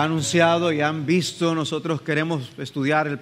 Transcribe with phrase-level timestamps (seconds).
[0.00, 3.20] ha anunciado y han visto, nosotros queremos estudiar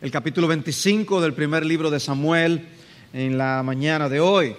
[0.00, 2.68] el, capítulo 25 del primer libro de Samuel
[3.12, 4.54] en la mañana de hoy.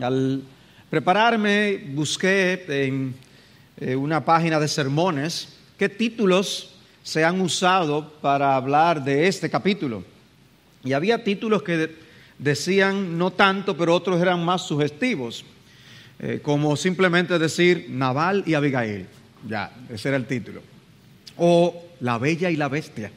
[0.00, 0.44] Al
[0.88, 3.16] prepararme, busqué en
[3.80, 10.04] eh, una página de sermones qué títulos se han usado para hablar de este capítulo.
[10.84, 11.96] Y había títulos que
[12.38, 15.44] decían no tanto, pero otros eran más sugestivos,
[16.20, 19.08] eh, como simplemente decir Naval y Abigail.
[19.48, 20.62] Ya, ese era el título.
[21.36, 23.10] O La Bella y la Bestia.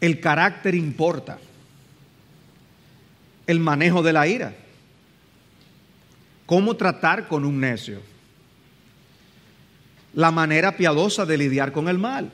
[0.00, 1.38] El carácter importa.
[3.46, 4.54] El manejo de la ira.
[6.46, 8.00] Cómo tratar con un necio.
[10.14, 12.30] La manera piadosa de lidiar con el mal.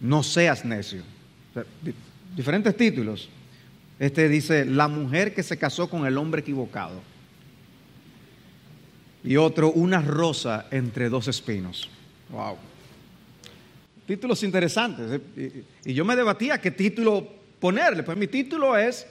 [0.00, 1.02] No seas necio.
[2.36, 3.28] diferentes títulos.
[3.98, 7.00] Este dice, la mujer que se casó con el hombre equivocado
[9.28, 11.86] y otro Una rosa entre dos espinos.
[12.30, 12.56] Wow.
[14.06, 15.20] Títulos interesantes.
[15.36, 15.64] ¿eh?
[15.84, 17.28] Y yo me debatía qué título
[17.60, 18.02] ponerle.
[18.04, 19.06] Pues mi título es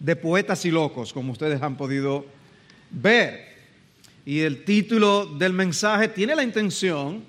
[0.00, 2.26] De Poetas y Locos, como ustedes han podido
[2.90, 3.52] ver.
[4.26, 7.22] Y el título del mensaje tiene la intención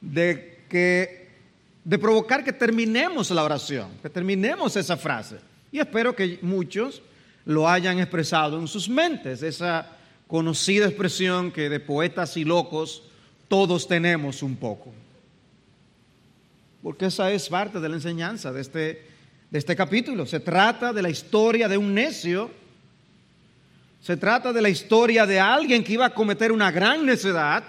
[0.00, 1.24] de que
[1.82, 5.38] de provocar que terminemos la oración, que terminemos esa frase.
[5.72, 7.02] Y espero que muchos
[7.44, 9.93] lo hayan expresado en sus mentes, esa
[10.26, 13.02] conocida expresión que de poetas y locos
[13.48, 14.92] todos tenemos un poco.
[16.82, 19.06] Porque esa es parte de la enseñanza de este,
[19.50, 20.26] de este capítulo.
[20.26, 22.50] Se trata de la historia de un necio.
[24.02, 27.64] Se trata de la historia de alguien que iba a cometer una gran necedad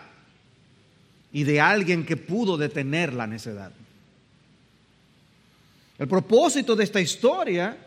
[1.32, 3.72] y de alguien que pudo detener la necedad.
[5.98, 7.78] El propósito de esta historia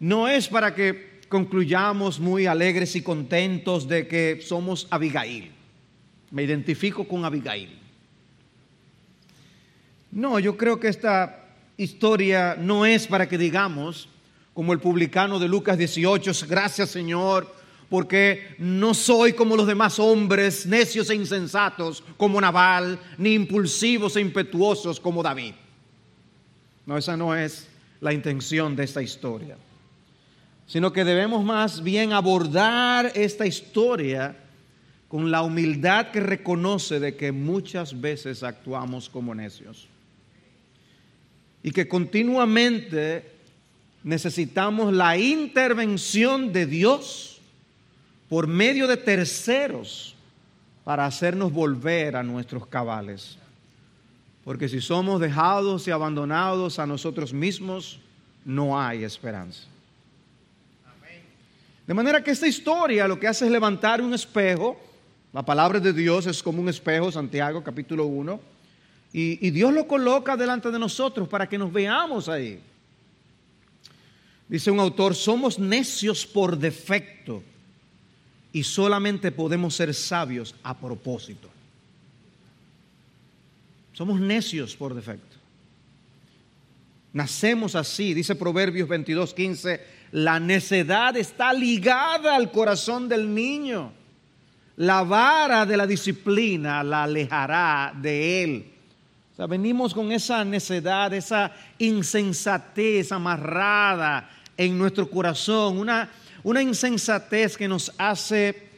[0.00, 5.52] no es para que concluyamos muy alegres y contentos de que somos Abigail.
[6.30, 7.78] Me identifico con Abigail.
[10.10, 11.44] No, yo creo que esta
[11.76, 14.08] historia no es para que digamos,
[14.54, 17.54] como el publicano de Lucas 18, gracias Señor,
[17.90, 24.20] porque no soy como los demás hombres, necios e insensatos como Naval, ni impulsivos e
[24.20, 25.54] impetuosos como David.
[26.86, 27.68] No, esa no es
[28.00, 29.56] la intención de esta historia
[30.68, 34.36] sino que debemos más bien abordar esta historia
[35.08, 39.88] con la humildad que reconoce de que muchas veces actuamos como necios
[41.62, 43.32] y que continuamente
[44.04, 47.40] necesitamos la intervención de Dios
[48.28, 50.14] por medio de terceros
[50.84, 53.38] para hacernos volver a nuestros cabales.
[54.44, 58.00] Porque si somos dejados y abandonados a nosotros mismos,
[58.44, 59.66] no hay esperanza.
[61.88, 64.78] De manera que esta historia lo que hace es levantar un espejo.
[65.32, 68.38] La palabra de Dios es como un espejo, Santiago capítulo 1.
[69.14, 72.60] Y, Dios lo coloca delante de nosotros para que nos veamos ahí.
[74.48, 77.42] Dice un autor, somos necios por defecto
[78.52, 81.48] y solamente podemos ser sabios a propósito.
[83.94, 85.36] Somos necios por defecto.
[87.14, 93.92] Nacemos así, dice Proverbios 22, 15 la necedad está ligada al corazón del niño.
[94.76, 98.72] La vara de la disciplina la alejará de él.
[99.32, 106.10] O sea, venimos con esa necedad, esa insensatez amarrada en nuestro corazón, una,
[106.42, 108.68] una insensatez que nos hace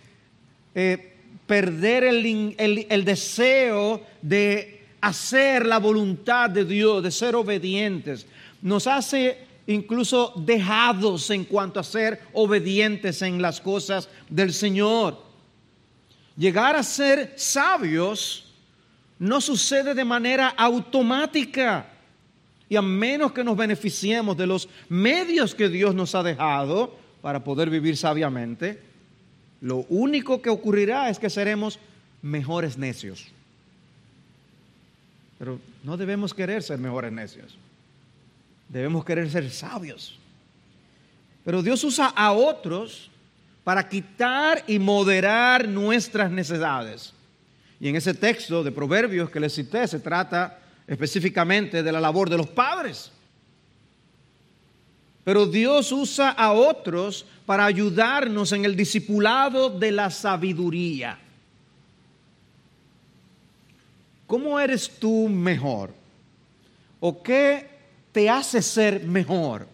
[0.74, 1.16] eh,
[1.46, 8.26] perder el, el deseo de hacer la voluntad de Dios, de ser obedientes.
[8.62, 15.22] Nos hace incluso dejados en cuanto a ser obedientes en las cosas del Señor.
[16.36, 18.52] Llegar a ser sabios
[19.18, 21.86] no sucede de manera automática.
[22.68, 27.42] Y a menos que nos beneficiemos de los medios que Dios nos ha dejado para
[27.42, 28.80] poder vivir sabiamente,
[29.60, 31.78] lo único que ocurrirá es que seremos
[32.22, 33.26] mejores necios.
[35.38, 37.56] Pero no debemos querer ser mejores necios.
[38.70, 40.16] Debemos querer ser sabios.
[41.44, 43.10] Pero Dios usa a otros
[43.64, 47.12] para quitar y moderar nuestras necesidades.
[47.80, 52.30] Y en ese texto de Proverbios que les cité se trata específicamente de la labor
[52.30, 53.10] de los padres.
[55.24, 61.18] Pero Dios usa a otros para ayudarnos en el discipulado de la sabiduría.
[64.28, 65.92] ¿Cómo eres tú mejor?
[67.00, 67.69] ¿O qué
[68.12, 69.66] te hace ser mejor.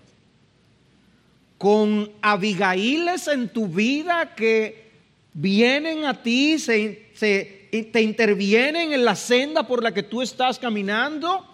[1.59, 4.91] Con Abigailes en tu vida que
[5.33, 11.47] vienen a ti, se, te intervienen en la senda por la que tú estás caminando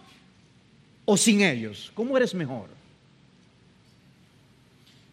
[1.04, 1.90] o sin ellos?
[1.94, 2.68] ¿Cómo eres mejor?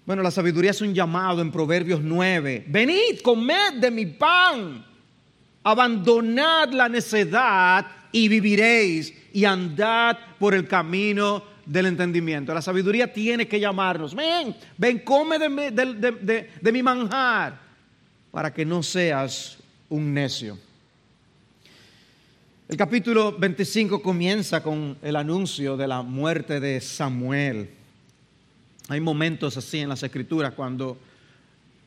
[0.05, 2.65] Bueno, la sabiduría es un llamado en Proverbios 9.
[2.67, 4.83] Venid, comed de mi pan,
[5.63, 12.51] abandonad la necedad y viviréis y andad por el camino del entendimiento.
[12.51, 14.15] La sabiduría tiene que llamarnos.
[14.15, 17.59] Ven, ven, come de mi, de mi manjar
[18.31, 19.57] para que no seas
[19.87, 20.57] un necio.
[22.67, 27.69] El capítulo 25 comienza con el anuncio de la muerte de Samuel.
[28.87, 30.97] Hay momentos así en las escrituras cuando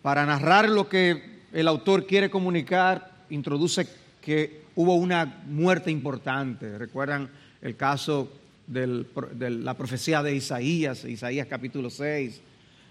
[0.01, 3.89] para narrar lo que el autor quiere comunicar, introduce
[4.21, 6.79] que hubo una muerte importante.
[6.79, 7.29] ¿Recuerdan
[7.61, 12.41] el caso de la profecía de Isaías, Isaías capítulo 6?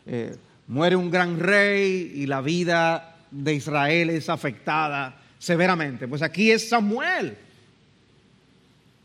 [0.06, 0.36] Eh,
[0.68, 6.08] muere un gran rey y la vida de Israel es afectada severamente.
[6.08, 7.38] Pues aquí es Samuel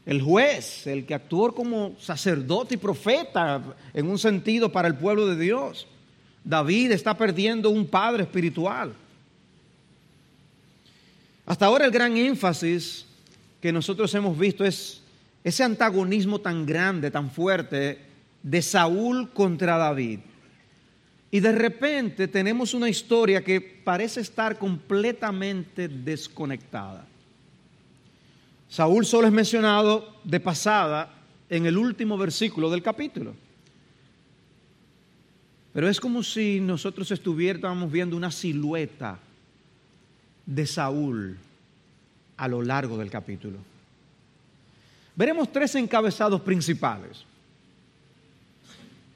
[0.06, 3.60] el juez, el que actuó como sacerdote y profeta
[3.92, 5.88] en un sentido para el pueblo de Dios.
[6.44, 8.94] David está perdiendo un padre espiritual.
[11.44, 13.04] Hasta ahora el gran énfasis
[13.60, 15.02] que nosotros hemos visto es
[15.46, 18.00] ese antagonismo tan grande, tan fuerte
[18.42, 20.18] de Saúl contra David.
[21.30, 27.06] Y de repente tenemos una historia que parece estar completamente desconectada.
[28.68, 31.14] Saúl solo es mencionado de pasada
[31.48, 33.32] en el último versículo del capítulo.
[35.72, 39.20] Pero es como si nosotros estuviéramos viendo una silueta
[40.44, 41.38] de Saúl
[42.36, 43.75] a lo largo del capítulo.
[45.16, 47.24] Veremos tres encabezados principales.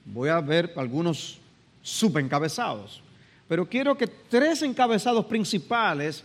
[0.06, 1.38] Voy a ver algunos
[1.82, 3.00] subencabezados,
[3.46, 6.24] pero quiero que tres encabezados principales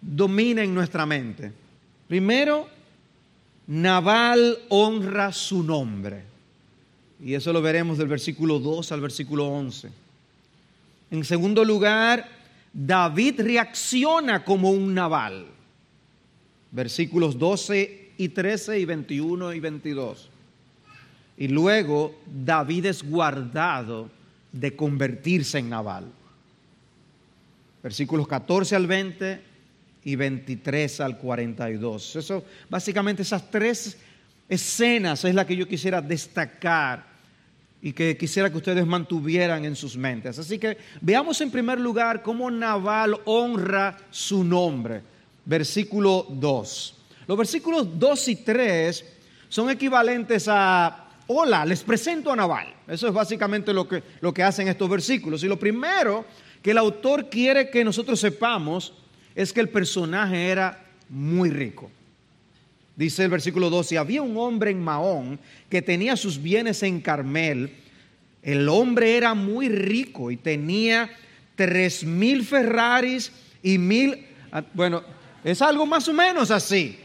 [0.00, 1.52] dominen nuestra mente.
[2.08, 2.68] Primero,
[3.68, 6.24] Naval honra su nombre.
[7.22, 9.90] Y eso lo veremos del versículo 2 al versículo 11.
[11.10, 12.26] En segundo lugar,
[12.72, 15.46] David reacciona como un naval.
[16.70, 20.28] Versículos 12 y 13 y 21 y 22.
[21.38, 24.10] Y luego David es guardado
[24.52, 26.04] de convertirse en naval.
[27.82, 29.40] Versículos 14 al 20
[30.04, 32.16] y 23 al 42.
[32.16, 33.96] Eso, básicamente esas tres
[34.48, 37.06] escenas es la que yo quisiera destacar
[37.80, 40.40] y que quisiera que ustedes mantuvieran en sus mentes.
[40.40, 45.02] Así que veamos en primer lugar cómo Naval honra su nombre.
[45.44, 46.97] Versículo 2.
[47.28, 49.04] Los versículos 2 y 3
[49.50, 52.74] son equivalentes a, hola, les presento a Naval.
[52.88, 55.44] Eso es básicamente lo que, lo que hacen estos versículos.
[55.44, 56.24] Y lo primero
[56.62, 58.94] que el autor quiere que nosotros sepamos
[59.34, 61.90] es que el personaje era muy rico.
[62.96, 65.38] Dice el versículo 12, había un hombre en Mahón
[65.68, 67.74] que tenía sus bienes en Carmel.
[68.42, 71.10] El hombre era muy rico y tenía
[71.56, 73.30] tres mil Ferraris
[73.62, 75.02] y mil, ah, bueno,
[75.44, 76.98] es algo más o menos así.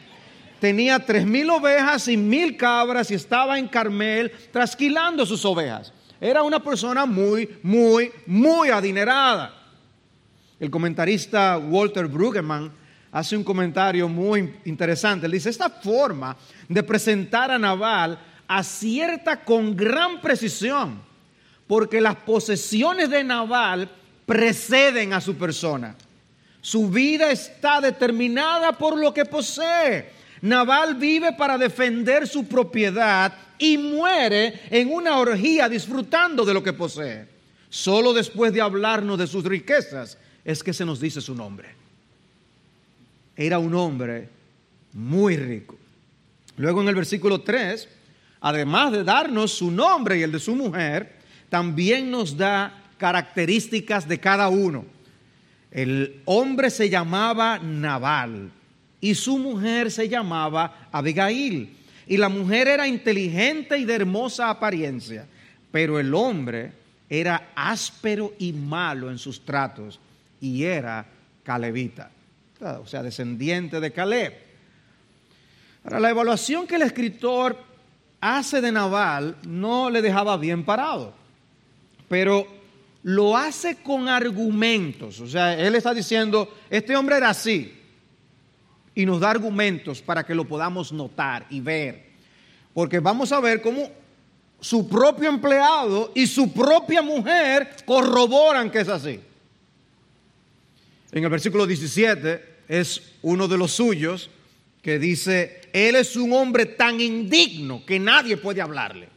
[0.63, 5.92] Tenía tres mil ovejas y mil cabras y estaba en Carmel trasquilando sus ovejas.
[6.21, 9.54] Era una persona muy, muy, muy adinerada.
[10.57, 12.71] El comentarista Walter Brueggemann
[13.11, 15.26] hace un comentario muy interesante.
[15.26, 16.37] Él dice, esta forma
[16.69, 21.02] de presentar a Naval acierta con gran precisión,
[21.68, 23.90] porque las posesiones de Naval
[24.26, 25.94] preceden a su persona.
[26.61, 30.22] Su vida está determinada por lo que posee.
[30.44, 36.73] Naval vive para defender su propiedad y muere en una orgía disfrutando de lo que
[36.73, 37.30] posee.
[37.69, 41.69] Solo después de hablarnos de sus riquezas es que se nos dice su nombre.
[43.38, 44.28] Era un hombre
[44.92, 45.78] muy rico.
[46.57, 47.88] Luego en el versículo 3,
[48.42, 54.19] además de darnos su nombre y el de su mujer, también nos da características de
[54.19, 54.83] cada uno.
[55.71, 58.52] El hombre se llamaba Nabal
[59.04, 61.76] y su mujer se llamaba Abigail.
[62.07, 65.26] Y la mujer era inteligente y de hermosa apariencia,
[65.74, 66.72] pero el hombre
[67.10, 70.00] era áspero y malo en sus tratos
[70.40, 71.06] y era
[71.44, 72.12] calebita,
[72.81, 74.36] o sea, descendiente de Caleb.
[75.83, 77.62] Ahora, la evaluación que el escritor
[78.22, 81.14] hace de Naval no le dejaba bien parado,
[82.07, 82.48] pero
[83.04, 87.82] lo hace con argumentos, o sea, él está diciendo, este hombre era así,
[88.95, 92.06] y nos da argumentos para que lo podamos notar y ver,
[92.73, 93.90] porque vamos a ver cómo
[94.59, 99.19] su propio empleado y su propia mujer corroboran que es así.
[101.12, 104.30] En el versículo 17 es uno de los suyos
[104.81, 109.09] que dice, Él es un hombre tan indigno que nadie puede hablarle.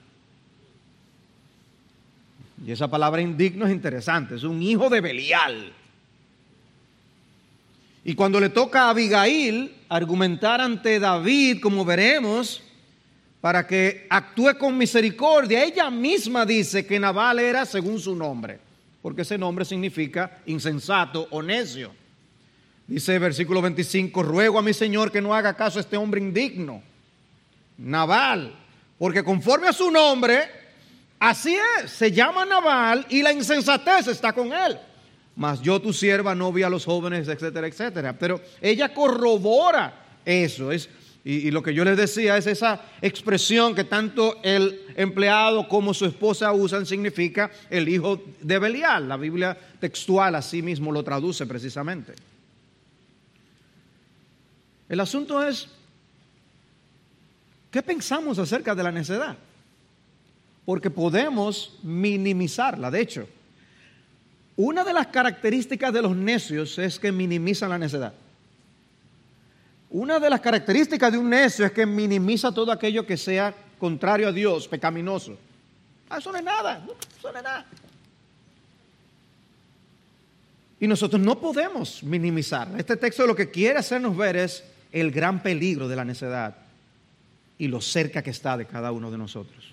[2.64, 5.72] Y esa palabra indigno es interesante, es un hijo de Belial.
[8.08, 12.62] Y cuando le toca a Abigail argumentar ante David, como veremos,
[13.40, 18.60] para que actúe con misericordia, ella misma dice que Nabal era según su nombre,
[19.02, 21.90] porque ese nombre significa insensato o necio.
[22.86, 26.84] Dice versículo 25, ruego a mi Señor que no haga caso a este hombre indigno,
[27.76, 28.54] Nabal,
[29.00, 30.48] porque conforme a su nombre,
[31.18, 34.78] así es, se llama Nabal y la insensatez está con él.
[35.36, 38.18] Mas yo tu sierva no vi a los jóvenes, etcétera, etcétera.
[38.18, 40.72] Pero ella corrobora eso.
[40.72, 40.88] Es,
[41.24, 45.92] y, y, lo que yo les decía es esa expresión que tanto el empleado como
[45.92, 49.08] su esposa usan, significa el hijo de Belial.
[49.08, 52.14] La Biblia textual así mismo lo traduce precisamente.
[54.88, 55.68] El asunto es,
[57.70, 59.36] ¿qué pensamos acerca de la necedad?
[60.64, 62.90] Porque podemos minimizarla.
[62.90, 63.28] De hecho,
[64.56, 68.14] una de las características de los necios es que minimizan la necedad.
[69.90, 74.28] Una de las características de un necio es que minimiza todo aquello que sea contrario
[74.28, 75.36] a Dios, pecaminoso.
[76.08, 76.84] Ah, eso no es nada,
[77.18, 77.66] eso no es nada.
[80.80, 82.68] Y nosotros no podemos minimizar.
[82.78, 86.56] Este texto lo que quiere hacernos ver es el gran peligro de la necedad
[87.58, 89.72] y lo cerca que está de cada uno de nosotros.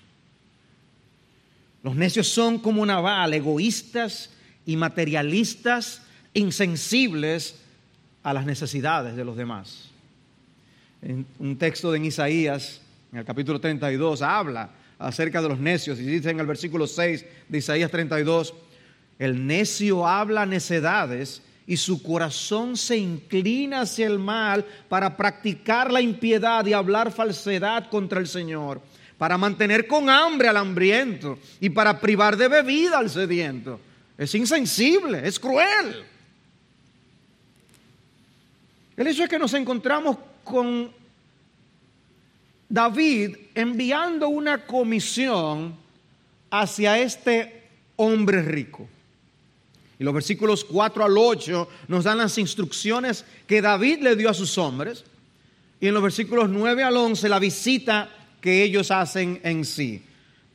[1.82, 4.30] Los necios son como una bala, egoístas
[4.66, 6.02] y materialistas,
[6.32, 7.56] insensibles
[8.22, 9.90] a las necesidades de los demás.
[11.02, 12.80] En un texto de Isaías,
[13.12, 17.24] en el capítulo 32, habla acerca de los necios y dice en el versículo 6
[17.48, 18.54] de Isaías 32,
[19.18, 26.00] el necio habla necedades y su corazón se inclina hacia el mal para practicar la
[26.00, 28.80] impiedad y hablar falsedad contra el Señor,
[29.18, 33.80] para mantener con hambre al hambriento y para privar de bebida al sediento.
[34.16, 36.04] Es insensible, es cruel.
[38.96, 40.90] El hecho es que nos encontramos con
[42.68, 45.74] David enviando una comisión
[46.50, 47.62] hacia este
[47.96, 48.88] hombre rico.
[49.98, 54.34] Y los versículos 4 al 8 nos dan las instrucciones que David le dio a
[54.34, 55.04] sus hombres.
[55.80, 58.08] Y en los versículos 9 al 11 la visita
[58.40, 60.02] que ellos hacen en sí.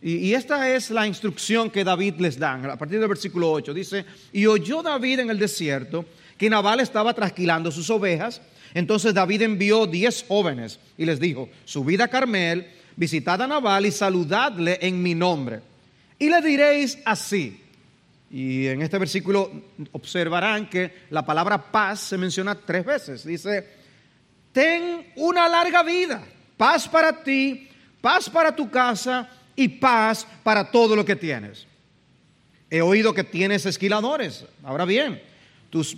[0.01, 2.53] Y, esta es la instrucción que David les da.
[2.53, 6.05] A partir del versículo 8 dice, y oyó David en el desierto
[6.37, 8.41] que Nabal estaba trasquilando sus ovejas.
[8.73, 13.91] Entonces David envió diez jóvenes y les dijo, subid a Carmel, visitad a Nabal y
[13.91, 15.59] saludadle en mi nombre.
[16.17, 17.61] Y le diréis así.
[18.31, 19.51] Y en este versículo
[19.91, 23.25] observarán que la palabra paz se menciona tres veces.
[23.25, 23.67] Dice,
[24.53, 26.23] ten una larga vida,
[26.55, 27.67] paz para ti,
[27.99, 29.29] paz para tu casa
[29.59, 31.67] y paz para todo lo que tienes.
[32.69, 34.45] He oído que tienes esquiladores.
[34.63, 35.21] Ahora bien,
[35.69, 35.97] tus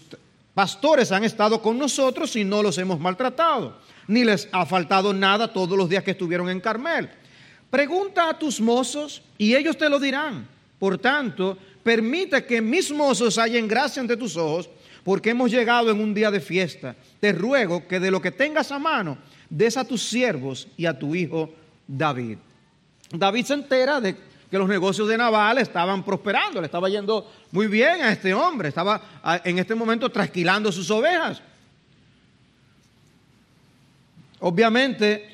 [0.56, 3.78] pastores han estado con nosotros y no los hemos maltratado,
[4.08, 7.08] ni les ha faltado nada todos los días que estuvieron en Carmel.
[7.70, 10.48] Pregunta a tus mozos y ellos te lo dirán.
[10.80, 14.72] Por tanto, permite que mis mozos hallen gracia ante tus ojos,
[15.04, 16.96] porque hemos llegado en un día de fiesta.
[17.20, 19.20] Te ruego que de lo que tengas a mano,
[19.52, 21.54] des a tus siervos y a tu hijo
[21.88, 22.40] David.
[23.14, 24.16] David se entera de
[24.50, 28.70] que los negocios de Naval estaban prosperando, le estaba yendo muy bien a este hombre,
[28.70, 29.02] estaba
[29.44, 31.42] en este momento trasquilando sus ovejas.
[34.40, 35.30] Obviamente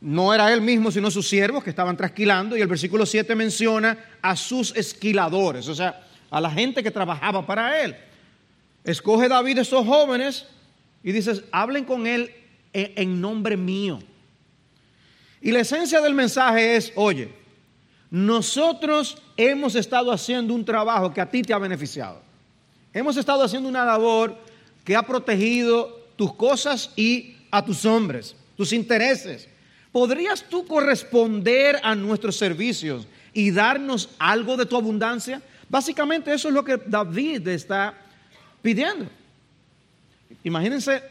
[0.00, 3.96] no era él mismo, sino sus siervos que estaban trasquilando, y el versículo 7 menciona
[4.20, 7.94] a sus esquiladores, o sea, a la gente que trabajaba para él.
[8.82, 10.46] Escoge David a esos jóvenes
[11.04, 12.34] y dice, hablen con él
[12.72, 14.00] en nombre mío.
[15.42, 17.32] Y la esencia del mensaje es, oye,
[18.10, 22.20] nosotros hemos estado haciendo un trabajo que a ti te ha beneficiado.
[22.92, 24.36] Hemos estado haciendo una labor
[24.84, 29.48] que ha protegido tus cosas y a tus hombres, tus intereses.
[29.90, 35.42] ¿Podrías tú corresponder a nuestros servicios y darnos algo de tu abundancia?
[35.68, 37.94] Básicamente eso es lo que David está
[38.62, 39.06] pidiendo.
[40.44, 41.02] Imagínense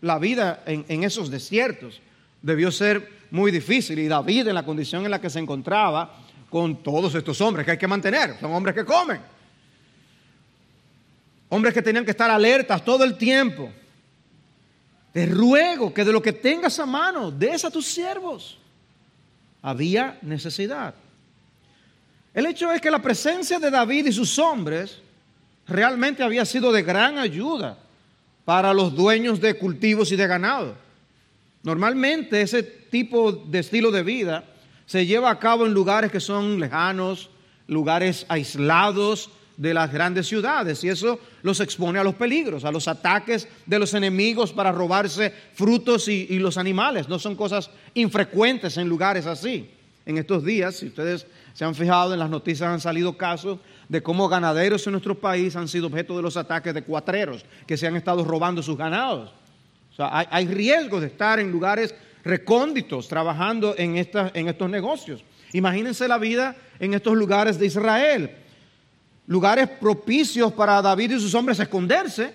[0.00, 2.00] la vida en, esos desiertos.
[2.42, 3.98] Debió ser muy difícil.
[3.98, 6.16] Y David, en la condición en la que se encontraba,
[6.50, 9.20] con todos estos hombres que hay que mantener, son hombres que comen.
[11.50, 13.70] Hombres que tenían que estar alertas todo el tiempo.
[15.12, 18.58] Te ruego que de lo que tengas a mano, des a tus siervos.
[19.62, 20.94] Había necesidad.
[22.34, 24.98] El hecho es que la presencia de David y sus hombres
[25.66, 27.78] realmente había sido de gran ayuda
[28.44, 30.76] para los dueños de cultivos y de ganado.
[31.62, 34.44] Normalmente ese tipo de estilo de vida
[34.86, 37.28] se lleva a cabo en lugares que son lejanos,
[37.68, 42.88] lugares aislados de las grandes ciudades y eso los expone a los peligros, a los
[42.88, 47.06] ataques de los enemigos para robarse frutos y, y los animales.
[47.06, 49.68] No son cosas infrecuentes en lugares así.
[50.06, 53.58] En estos días, si ustedes se han fijado en las noticias, han salido casos
[53.90, 57.76] de cómo ganaderos en nuestro país han sido objeto de los ataques de cuatreros que
[57.76, 59.32] se han estado robando sus ganados.
[59.92, 61.94] O sea, hay, hay riesgo de estar en lugares
[62.26, 65.24] recónditos trabajando en, en estos negocios.
[65.52, 68.30] Imagínense la vida en estos lugares de Israel.
[69.28, 72.32] Lugares propicios para David y sus hombres esconderse,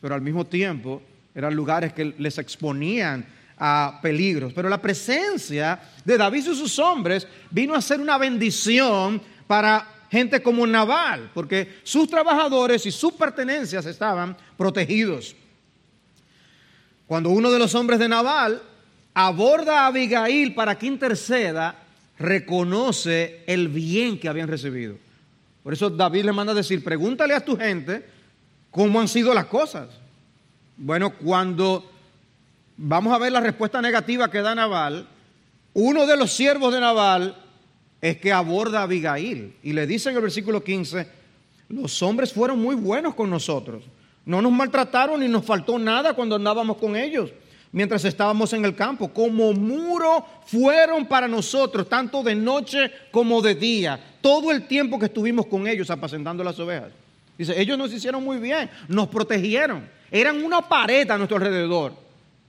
[0.00, 1.02] pero al mismo tiempo
[1.34, 3.24] eran lugares que les exponían
[3.58, 4.52] a peligros.
[4.52, 10.42] Pero la presencia de David y sus hombres vino a ser una bendición para gente
[10.42, 15.36] como Naval, porque sus trabajadores y sus pertenencias estaban protegidos.
[17.06, 18.62] Cuando uno de los hombres de Naval
[19.14, 21.76] aborda a Abigail para que interceda,
[22.18, 24.96] reconoce el bien que habían recibido.
[25.62, 28.04] Por eso David le manda a decir, pregúntale a tu gente
[28.70, 29.88] cómo han sido las cosas.
[30.76, 31.88] Bueno, cuando
[32.76, 35.06] vamos a ver la respuesta negativa que da Naval,
[35.74, 37.36] uno de los siervos de Naval
[38.00, 41.06] es que aborda a Abigail y le dice en el versículo 15,
[41.68, 43.84] los hombres fueron muy buenos con nosotros,
[44.24, 47.32] no nos maltrataron ni nos faltó nada cuando andábamos con ellos,
[47.72, 53.54] mientras estábamos en el campo, como muro fueron para nosotros, tanto de noche como de
[53.54, 56.90] día, todo el tiempo que estuvimos con ellos apacentando las ovejas.
[57.36, 61.94] Dice, ellos nos hicieron muy bien, nos protegieron, eran una pared a nuestro alrededor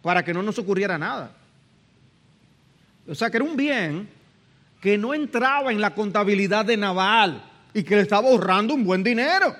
[0.01, 1.31] para que no nos ocurriera nada.
[3.07, 4.07] O sea que era un bien
[4.81, 7.41] que no entraba en la contabilidad de Naval
[7.73, 9.55] y que le estaba ahorrando un buen dinero.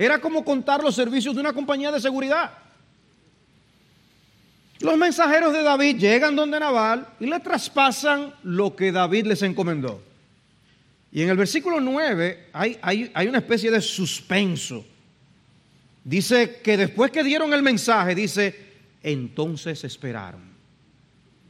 [0.00, 2.52] Era como contar los servicios de una compañía de seguridad.
[4.78, 10.02] Los mensajeros de David llegan donde Naval y le traspasan lo que David les encomendó.
[11.12, 14.86] Y en el versículo 9 hay, hay, hay, una especie de suspenso.
[16.02, 18.58] Dice que después que dieron el mensaje, dice,
[19.02, 20.40] entonces esperaron.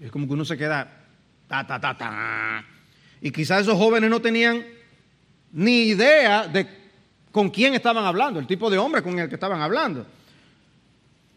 [0.01, 1.07] Es como que uno se queda,
[1.47, 2.65] ta, ta, ta, ta.
[3.21, 4.67] Y quizás esos jóvenes no tenían
[5.53, 6.80] ni idea de
[7.33, 10.07] con quién estaban hablando, el tipo de hombre con el que estaban hablando.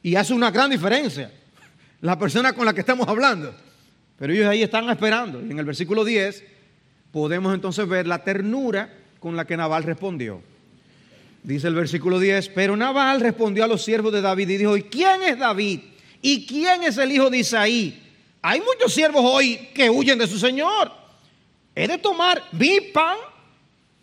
[0.02, 1.32] Y hace una gran diferencia
[2.02, 3.56] la persona con la que estamos hablando.
[4.18, 5.42] Pero ellos ahí están esperando.
[5.42, 6.44] Y en el versículo 10
[7.12, 10.42] podemos entonces ver la ternura con la que Nabal respondió.
[11.44, 14.84] Dice el versículo 10, pero Nabal respondió a los siervos de David y dijo, ¿y
[14.84, 15.82] quién es David?
[16.22, 18.02] ¿Y quién es el hijo de Isaí?
[18.42, 20.92] Hay muchos siervos hoy que huyen de su Señor.
[21.76, 23.18] He de tomar mi pan,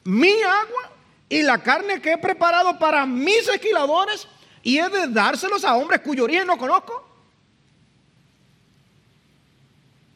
[0.05, 0.91] mi agua
[1.31, 4.27] y la carne que he preparado para mis esquiladores
[4.63, 7.09] y he de dárselos a hombres cuyo origen no conozco.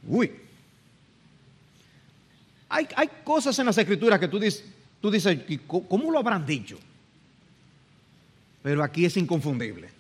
[0.06, 0.32] Uy.
[2.68, 4.64] Hay, hay cosas en las escrituras que tú dices,
[5.00, 6.78] tú dices, ¿cómo lo habrán dicho?
[8.62, 9.90] Pero aquí es inconfundible.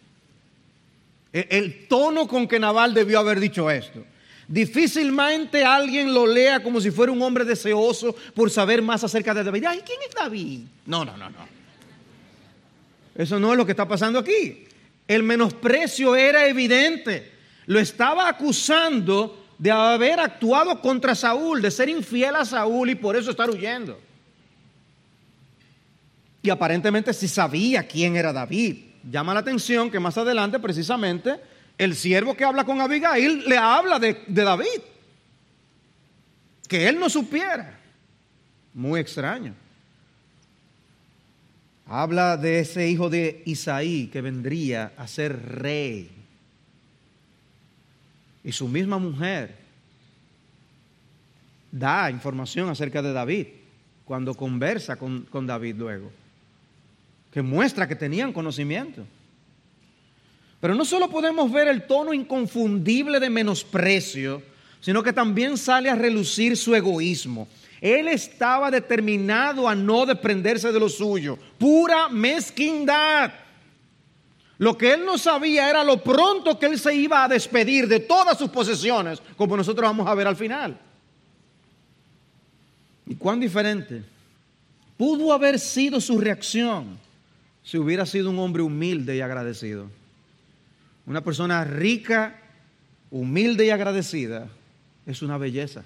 [1.32, 4.04] El tono con que Naval debió haber dicho esto.
[4.46, 9.44] Difícilmente alguien lo lea como si fuera un hombre deseoso por saber más acerca de
[9.44, 9.64] David.
[9.66, 10.60] Ay, ¿quién es David?
[10.86, 11.54] No, no, no, no.
[13.14, 14.64] Eso no es lo que está pasando aquí.
[15.08, 17.32] El menosprecio era evidente.
[17.66, 23.16] Lo estaba acusando de haber actuado contra Saúl, de ser infiel a Saúl y por
[23.16, 23.98] eso estar huyendo.
[26.42, 31.40] Y aparentemente sí sabía quién era David llama la atención que más adelante precisamente
[31.78, 34.80] el siervo que habla con Abigail le habla de, David.
[36.68, 37.78] Que él no supiera.
[38.72, 39.54] Muy extraño.
[41.86, 46.10] Habla de ese hijo de Isaí que vendría a ser rey.
[48.42, 49.54] Y su misma mujer
[51.70, 53.46] da información acerca de David
[54.04, 56.24] cuando conversa con, con David luego
[57.34, 59.04] que muestra que tenían conocimiento.
[60.64, 64.40] Pero no solo podemos ver el tono inconfundible de menosprecio,
[64.80, 67.46] sino que también sale a relucir su egoísmo.
[67.82, 73.30] Él estaba determinado a no desprenderse de lo suyo, pura mezquindad.
[74.56, 78.00] Lo que él no sabía era lo pronto que él se iba a despedir de
[78.00, 80.80] todas sus posesiones, como nosotros vamos a ver al final.
[83.06, 84.02] ¿Y cuán diferente
[84.96, 86.98] pudo haber sido su reacción
[87.62, 89.90] si hubiera sido un hombre humilde y agradecido.
[91.06, 92.40] Una persona rica,
[93.10, 94.48] humilde y agradecida
[95.06, 95.84] es una belleza.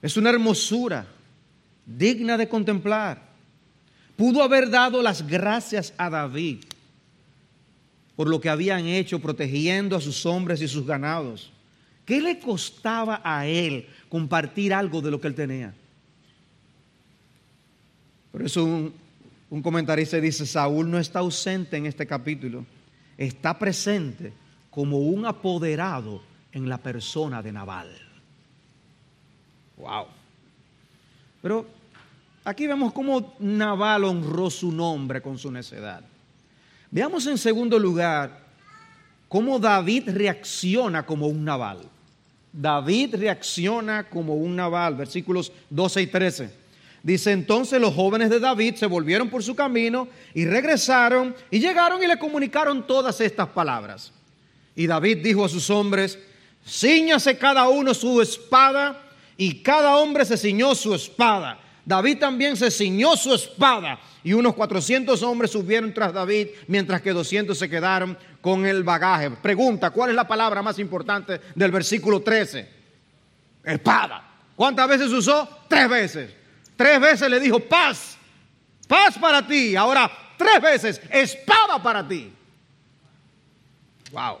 [0.00, 1.06] Es una hermosura
[1.84, 3.20] digna de contemplar.
[4.16, 6.58] Pudo haber dado las gracias a David
[8.14, 11.52] por lo que habían hecho protegiendo a sus hombres y sus ganados.
[12.04, 15.72] ¿Qué le costaba a él compartir algo de lo que él tenía?
[18.32, 18.92] Por eso un,
[19.50, 22.66] un comentarista dice, Saúl no está ausente en este capítulo,
[23.18, 24.32] está presente
[24.70, 27.90] como un apoderado en la persona de Nabal.
[29.76, 30.06] Wow.
[31.42, 31.66] Pero
[32.44, 36.02] aquí vemos cómo Nabal honró su nombre con su necedad.
[36.90, 38.46] Veamos en segundo lugar
[39.28, 41.80] cómo David reacciona como un Nabal.
[42.52, 46.57] David reacciona como un Nabal, versículos 12 y 13.
[47.02, 52.02] Dice entonces los jóvenes de David se volvieron por su camino y regresaron y llegaron
[52.02, 54.12] y le comunicaron todas estas palabras.
[54.74, 56.18] Y David dijo a sus hombres,
[56.66, 59.00] ciñase cada uno su espada
[59.36, 61.60] y cada hombre se ciñó su espada.
[61.84, 67.12] David también se ciñó su espada y unos 400 hombres subieron tras David mientras que
[67.12, 69.30] 200 se quedaron con el bagaje.
[69.30, 72.68] Pregunta, ¿cuál es la palabra más importante del versículo 13?
[73.64, 74.28] Espada.
[74.54, 75.48] ¿Cuántas veces usó?
[75.68, 76.37] Tres veces.
[76.78, 78.16] Tres veces le dijo, paz,
[78.86, 79.74] paz para ti.
[79.74, 82.32] Ahora, tres veces, espada para ti.
[84.12, 84.38] Wow.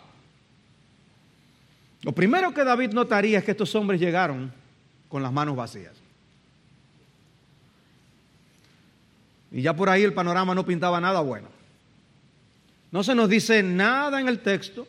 [2.02, 4.52] Lo primero que David notaría es que estos hombres llegaron
[5.08, 5.94] con las manos vacías.
[9.50, 11.48] Y ya por ahí el panorama no pintaba nada bueno.
[12.92, 14.86] No se nos dice nada en el texto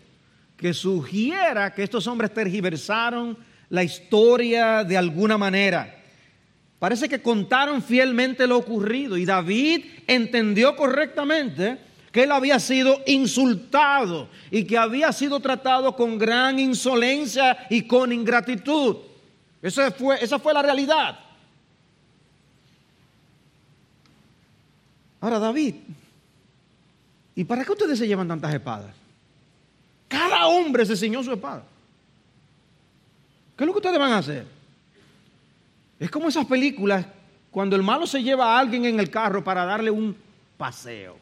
[0.56, 3.36] que sugiera que estos hombres tergiversaron
[3.70, 5.99] la historia de alguna manera.
[6.80, 11.78] Parece que contaron fielmente lo ocurrido y David entendió correctamente
[12.12, 18.14] que él había sido insultado y que había sido tratado con gran insolencia y con
[18.14, 18.96] ingratitud.
[19.62, 21.20] Esa fue, esa fue la realidad.
[25.20, 25.76] Ahora, David,
[27.36, 28.96] ¿y para qué ustedes se llevan tantas espadas?
[30.08, 31.64] Cada hombre se ciñó su espada.
[33.58, 34.59] ¿Qué es lo que ustedes van a hacer?
[36.00, 37.06] Es como esas películas
[37.52, 40.16] cuando el malo se lleva a alguien en el carro para darle un
[40.58, 41.18] paseo.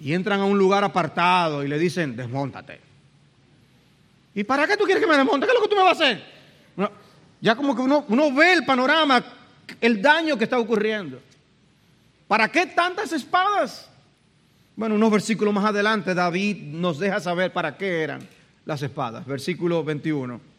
[0.00, 2.80] Y entran a un lugar apartado y le dicen, desmontate.
[4.34, 5.46] ¿Y para qué tú quieres que me desmonte?
[5.46, 6.32] ¿Qué es lo que tú me vas a hacer?
[7.40, 9.22] ya como que uno, uno ve el panorama,
[9.80, 11.20] el daño que está ocurriendo.
[12.28, 13.88] ¿Para qué tantas espadas?
[14.76, 18.26] Bueno, unos versículos más adelante David nos deja saber para qué eran
[18.64, 19.26] las espadas.
[19.26, 20.51] Versículo 21.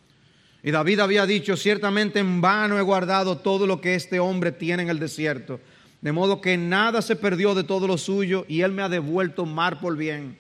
[0.64, 4.84] Y David había dicho, ciertamente en vano he guardado todo lo que este hombre tiene
[4.84, 5.60] en el desierto,
[6.00, 9.46] de modo que nada se perdió de todo lo suyo y él me ha devuelto
[9.46, 10.38] mar por bien.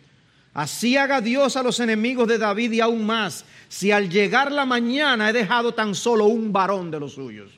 [0.53, 4.65] Así haga Dios a los enemigos de David y aún más, si al llegar la
[4.65, 7.51] mañana he dejado tan solo un varón de los suyos.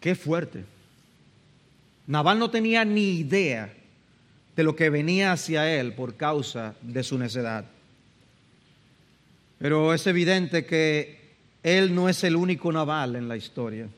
[0.00, 0.64] Qué fuerte.
[2.06, 3.74] Nabal no tenía ni idea
[4.54, 7.66] de lo que venía hacia él por causa de su necedad.
[9.58, 13.88] Pero es evidente que él no es el único naval en la historia.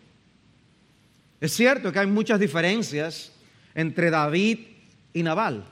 [1.41, 3.33] Es cierto que hay muchas diferencias
[3.75, 4.59] entre David
[5.13, 5.65] y Naval.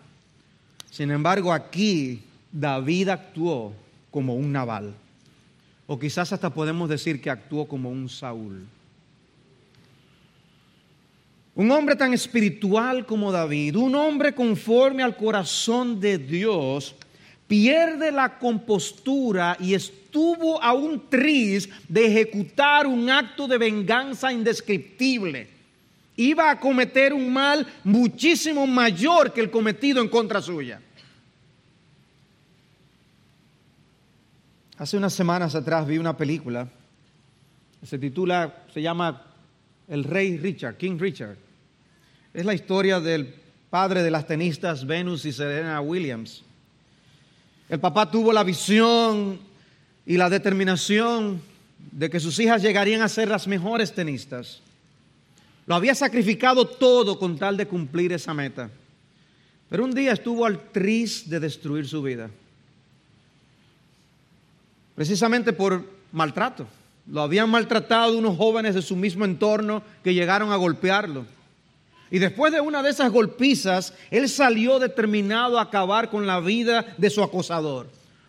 [0.91, 2.23] Sin embargo, aquí
[2.53, 3.73] David actuó
[4.11, 4.95] como un naval.
[5.87, 8.67] O quizás hasta podemos decir que actuó como un Saúl.
[11.55, 16.95] Un hombre tan espiritual como David, un hombre conforme al corazón de Dios,
[17.47, 25.49] pierde la compostura y estuvo a un tris de ejecutar un acto de venganza indescriptible.
[26.17, 30.81] Iba a cometer un mal muchísimo mayor que el cometido en contra suya.
[34.79, 36.69] Hace unas semanas atrás vi una película,
[37.83, 39.23] se titula, se llama
[39.89, 41.37] El Rey Richard, King Richard.
[42.35, 43.35] Es la historia del
[43.71, 46.46] padre de las tenistas Venus y Serena Williams.
[47.69, 49.41] El papá tuvo la visión
[50.05, 51.41] y la determinación
[51.93, 54.61] de que sus hijas llegarían a ser las mejores tenistas.
[55.67, 58.71] Lo había sacrificado todo con tal de cumplir esa meta.
[59.69, 62.31] Pero un día estuvo al tris de destruir su vida.
[64.95, 66.69] Precisamente por maltrato.
[67.09, 71.27] Lo habían maltratado unos jóvenes de su mismo entorno que llegaron a golpearlo.
[72.11, 76.95] Y después de una de esas golpizas, él salió determinado a acabar con la vida
[76.97, 77.89] de su acosador.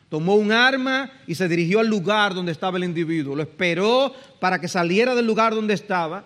[0.10, 3.36] Tomó un arma y se dirigió al lugar donde estaba el individuo.
[3.36, 6.24] Lo esperó para que saliera del lugar donde estaba.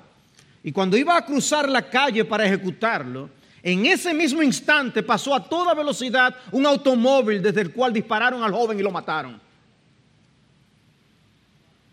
[0.64, 3.30] Y cuando iba a cruzar la calle para ejecutarlo,
[3.64, 8.52] en ese mismo instante pasó a toda velocidad un automóvil desde el cual dispararon al
[8.52, 9.40] joven y lo mataron.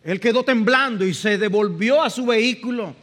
[0.04, 2.94] Él quedó temblando y se devolvió a su vehículo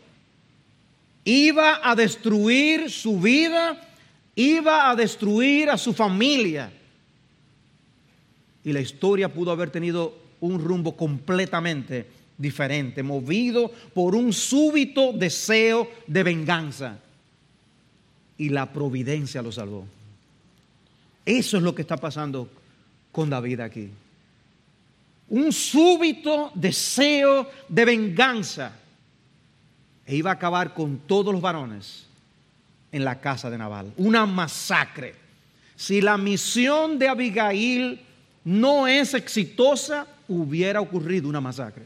[1.25, 3.81] iba a destruir su vida
[4.35, 6.71] iba a destruir a su familia.
[8.63, 12.07] Y la historia pudo haber tenido un rumbo completamente
[12.37, 16.99] diferente, movido por un súbito deseo de venganza.
[18.37, 19.87] Y la providencia lo salvó.
[21.25, 22.49] Eso es lo que está pasando
[23.11, 23.89] con David aquí.
[25.29, 28.73] Un súbito deseo de venganza.
[30.05, 32.05] E iba a acabar con todos los varones
[32.91, 33.91] en la casa de Nabal.
[33.97, 35.15] Una masacre.
[35.75, 38.01] Si la misión de Abigail
[38.43, 41.83] no es exitosa, hubiera ocurrido una masacre.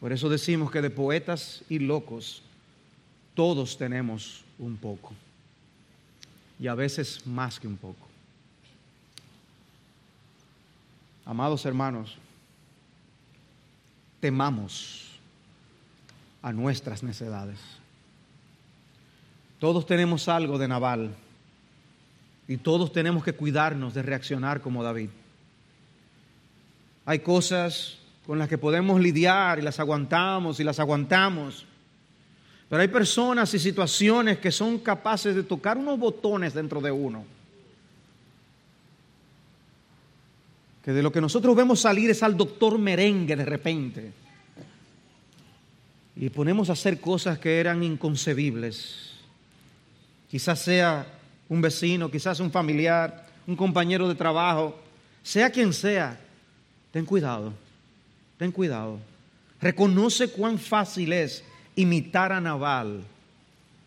[0.00, 2.42] Por eso decimos que de poetas y locos
[3.34, 5.12] todos tenemos un poco.
[6.58, 8.08] Y a veces más que un poco.
[11.24, 12.16] Amados hermanos,
[14.20, 15.07] temamos
[16.42, 17.58] a nuestras necedades.
[19.58, 21.14] Todos tenemos algo de Naval
[22.46, 25.10] y todos tenemos que cuidarnos de reaccionar como David.
[27.04, 31.66] Hay cosas con las que podemos lidiar y las aguantamos y las aguantamos.
[32.68, 37.24] Pero hay personas y situaciones que son capaces de tocar unos botones dentro de uno.
[40.84, 44.12] Que de lo que nosotros vemos salir es al doctor merengue de repente.
[46.20, 49.12] Y ponemos a hacer cosas que eran inconcebibles.
[50.28, 51.06] Quizás sea
[51.48, 54.76] un vecino, quizás un familiar, un compañero de trabajo,
[55.22, 56.18] sea quien sea,
[56.90, 57.52] ten cuidado,
[58.36, 58.98] ten cuidado.
[59.60, 61.44] Reconoce cuán fácil es
[61.76, 63.04] imitar a Naval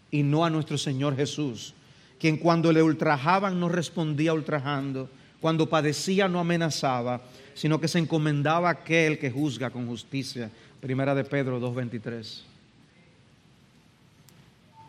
[0.09, 1.73] y no a nuestro Señor Jesús,
[2.17, 5.09] quien cuando le ultrajaban no respondía ultrajando,
[5.41, 7.21] cuando padecía no amenazaba,
[7.55, 10.49] sino que se encomendaba a aquel que juzga con justicia.
[10.81, 12.41] Primera de Pedro 2.23.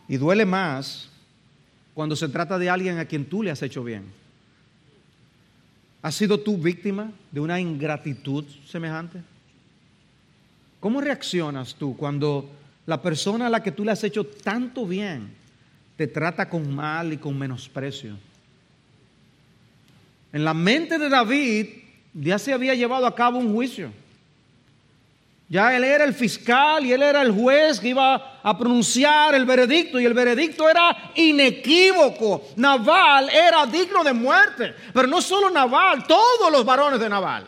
[0.07, 1.09] Y duele más
[1.93, 4.03] cuando se trata de alguien a quien tú le has hecho bien?
[6.01, 9.21] ¿Has sido tú víctima de una ingratitud semejante?
[10.79, 12.49] ¿Cómo reaccionas tú cuando
[12.85, 15.29] la persona a la que tú le has hecho tanto bien
[15.95, 18.17] te trata con mal y con menosprecio?
[20.33, 21.67] En la mente de David
[22.13, 23.91] ya se había llevado a cabo un juicio.
[25.49, 29.45] Ya él era el fiscal y él era el juez que iba a pronunciar el
[29.45, 32.49] veredicto y el veredicto era inequívoco.
[32.55, 37.47] Naval era digno de muerte, pero no solo Naval, todos los varones de Naval.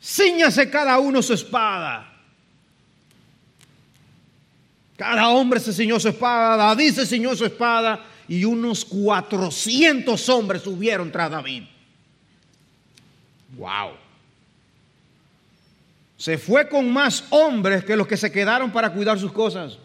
[0.00, 2.12] Cíñase cada uno su espada.
[4.96, 10.62] Cada hombre se ciñó su espada, David se ciñó su espada y unos 400 hombres
[10.62, 11.64] subieron tras David.
[13.56, 13.92] Wow.
[16.16, 19.78] Se fue con más hombres que los que se quedaron para cuidar sus cosas.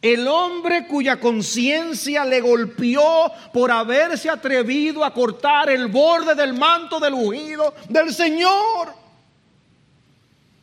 [0.00, 6.98] El hombre cuya conciencia le golpeó por haberse atrevido a cortar el borde del manto
[6.98, 9.02] del ungido del Señor.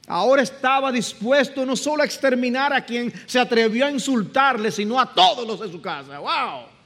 [0.07, 5.13] Ahora estaba dispuesto no solo a exterminar a quien se atrevió a insultarle, sino a
[5.13, 6.17] todos los de su casa.
[6.17, 6.78] ¡Wow!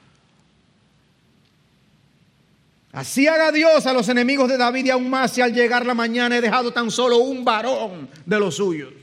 [2.94, 5.96] Así haga Dios a los enemigos de David y aún más si al llegar la
[5.96, 8.94] mañana he dejado tan solo un varón de los suyos.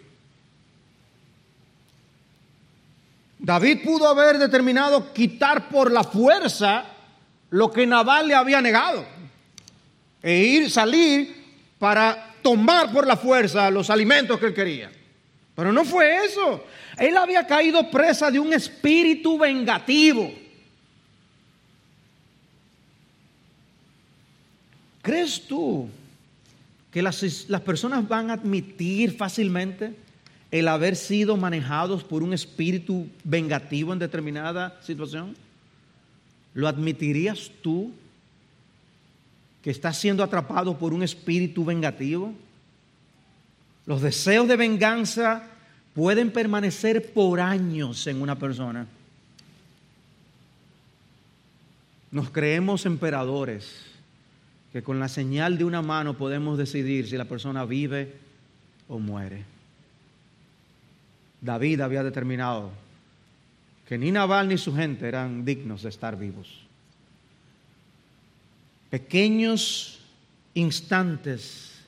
[3.37, 6.85] David pudo haber determinado quitar por la fuerza
[7.50, 9.05] lo que Nabal le había negado
[10.22, 11.35] e ir, salir
[11.79, 14.92] para tomar por la fuerza los alimentos que él quería.
[15.57, 16.64] Pero no fue eso.
[16.96, 20.33] Él había caído presa de un espíritu vengativo.
[25.11, 25.88] ¿Crees tú
[26.92, 27.20] que las,
[27.64, 29.92] personas van a admitir fácilmente
[30.53, 35.35] el haber sido manejados por un espíritu vengativo en determinada situación?
[36.55, 37.90] ¿Lo admitirías tú
[39.64, 42.33] que estás siendo atrapado por un espíritu vengativo?
[43.87, 45.42] Los deseos de venganza
[45.92, 48.87] pueden permanecer por años en una persona.
[52.12, 53.89] Nos creemos emperadores
[54.72, 58.14] que con la señal de una mano podemos decidir si la persona vive
[58.88, 59.44] o muere.
[61.40, 62.70] David había determinado
[63.88, 66.61] que ni Nabal ni su gente eran dignos de estar vivos.
[68.90, 69.98] Pequeños
[70.54, 71.80] instantes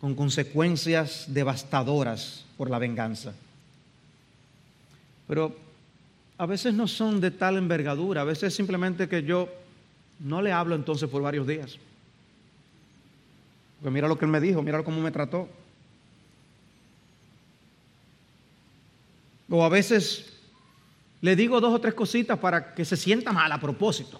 [0.00, 3.32] con consecuencias devastadoras por la venganza.
[5.26, 5.56] Pero
[6.36, 9.48] a veces no son de tal envergadura, a veces simplemente que yo
[10.20, 11.78] no le hablo entonces por varios días.
[13.84, 15.46] Porque mira lo que él me dijo, mira cómo me trató.
[19.50, 20.32] O a veces
[21.20, 24.18] le digo dos o tres cositas para que se sienta mal a propósito.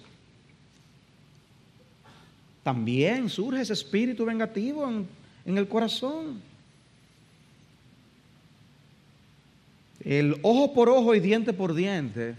[2.63, 5.09] También surge ese espíritu vengativo en,
[5.47, 6.43] en el corazón.
[10.05, 12.37] El ojo por ojo y diente por diente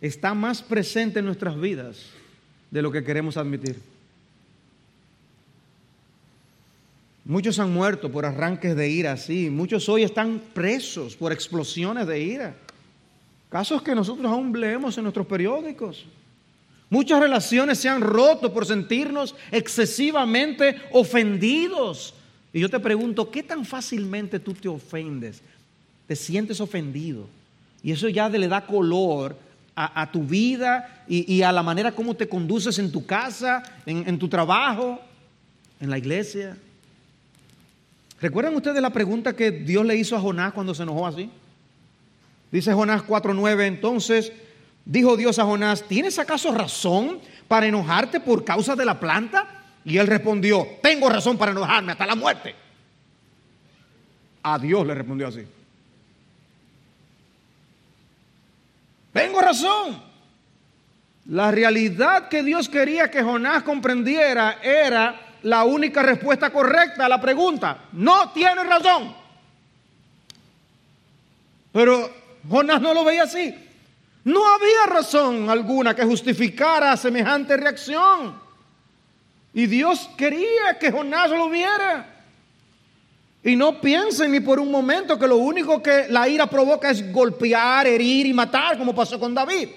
[0.00, 2.06] está más presente en nuestras vidas
[2.72, 3.93] de lo que queremos admitir.
[7.26, 9.48] Muchos han muerto por arranques de ira así.
[9.48, 12.54] Muchos hoy están presos por explosiones de ira.
[13.48, 16.04] Casos que nosotros aún leemos en nuestros periódicos.
[16.90, 22.14] Muchas relaciones se han roto por sentirnos excesivamente ofendidos.
[22.52, 25.40] Y yo te pregunto, ¿qué tan fácilmente tú te ofendes?
[26.06, 27.26] Te sientes ofendido.
[27.82, 29.34] Y eso ya le da color
[29.74, 34.28] a, tu vida y, a la manera como te conduces en tu casa, en tu
[34.28, 35.00] trabajo,
[35.80, 36.56] en la iglesia.
[38.24, 41.28] ¿Recuerdan ustedes la pregunta que Dios le hizo a Jonás cuando se enojó así?
[42.50, 44.32] Dice Jonás 4:9, entonces
[44.86, 49.46] dijo Dios a Jonás, ¿tienes acaso razón para enojarte por causa de la planta?
[49.84, 52.54] Y él respondió, tengo razón para enojarme hasta la muerte.
[54.42, 55.44] A Dios le respondió así.
[59.12, 60.02] Tengo razón.
[61.26, 67.20] La realidad que Dios quería que Jonás comprendiera era la única respuesta correcta a la
[67.20, 67.84] pregunta.
[67.92, 69.14] No tiene razón.
[71.70, 72.10] Pero
[72.48, 73.54] Jonás no lo veía así.
[74.24, 78.40] No había razón alguna que justificara semejante reacción.
[79.52, 82.10] Y Dios quería que Jonás lo viera.
[83.42, 87.12] Y no piensen ni por un momento que lo único que la ira provoca es
[87.12, 89.68] golpear, herir y matar, como pasó con David.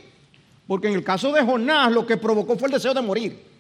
[0.66, 3.57] Porque en el caso de Jonás lo que provocó fue el deseo de morir.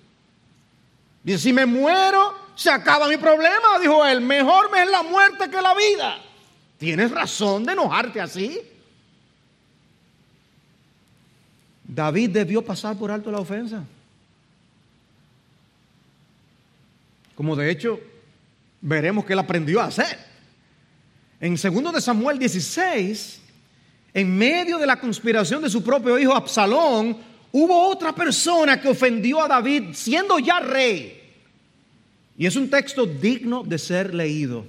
[1.27, 4.21] Dice, si me muero, se acaba mi problema, dijo él.
[4.21, 6.21] Mejor me es la muerte que la vida.
[6.77, 8.61] ¿Tienes razón de enojarte así?
[11.83, 13.83] David debió pasar por alto la ofensa.
[17.35, 17.99] Como de hecho
[18.79, 20.17] veremos que él aprendió a hacer.
[21.41, 23.41] En 2 de Samuel 16,
[24.13, 27.17] en medio de la conspiración de su propio hijo Absalón,
[27.51, 31.16] hubo otra persona que ofendió a David siendo ya rey.
[32.37, 34.65] Y es un texto digno de ser leído.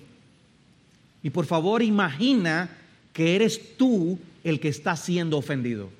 [1.23, 2.71] Y por favor imagina
[3.13, 5.91] que eres tú el que está siendo ofendido.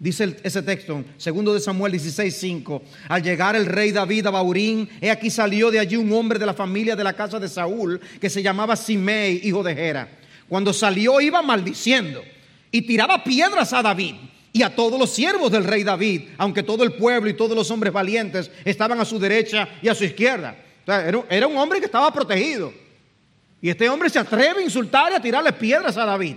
[0.00, 2.82] Dice ese texto, segundo de Samuel 16:5.
[3.08, 6.46] Al llegar el rey David a Baurín, he aquí salió de allí un hombre de
[6.46, 10.08] la familia de la casa de Saúl que se llamaba Simei, hijo de Gera.
[10.48, 12.22] Cuando salió iba maldiciendo
[12.70, 14.14] y tiraba piedras a David
[14.52, 17.70] y a todos los siervos del rey David, aunque todo el pueblo y todos los
[17.72, 20.56] hombres valientes estaban a su derecha y a su izquierda.
[20.88, 22.72] Era, un hombre que estaba protegido.
[23.60, 26.36] Y este hombre se atreve a insultar y a tirarle piedras a David.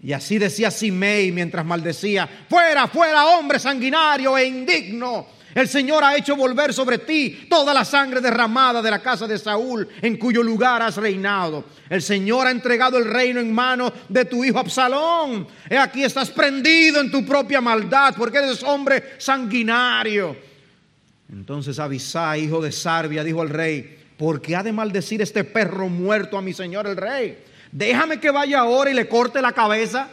[0.00, 5.26] Y así decía Simei mientras maldecía, fuera, fuera, hombre sanguinario e indigno.
[5.54, 9.38] El Señor ha hecho volver sobre ti toda la sangre derramada de la casa de
[9.38, 11.64] Saúl, en cuyo lugar has reinado.
[11.88, 15.48] El Señor ha entregado el reino en manos de tu hijo Absalón.
[15.68, 20.47] He aquí estás prendido en tu propia maldad, porque eres hombre sanguinario.
[21.30, 25.88] Entonces Abisai, hijo de Sarbia, dijo al rey, ¿por qué ha de maldecir este perro
[25.88, 27.38] muerto a mi señor el rey?
[27.70, 30.08] Déjame que vaya ahora y le corte la cabeza.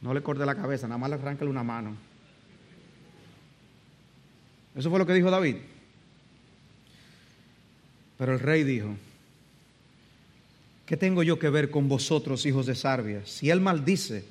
[0.00, 1.94] No le corte la cabeza, nada más le arráncale una mano.
[4.74, 5.56] Eso fue lo que dijo David.
[8.18, 8.96] Pero el rey dijo,
[10.86, 13.22] ¿qué tengo yo que ver con vosotros, hijos de Sarbia?
[13.24, 14.24] Si él maldice,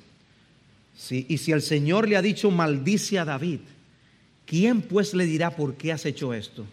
[1.00, 3.60] si, y si el Señor le ha dicho maldice a David,
[4.44, 6.66] ¿quién pues le dirá por qué has hecho esto?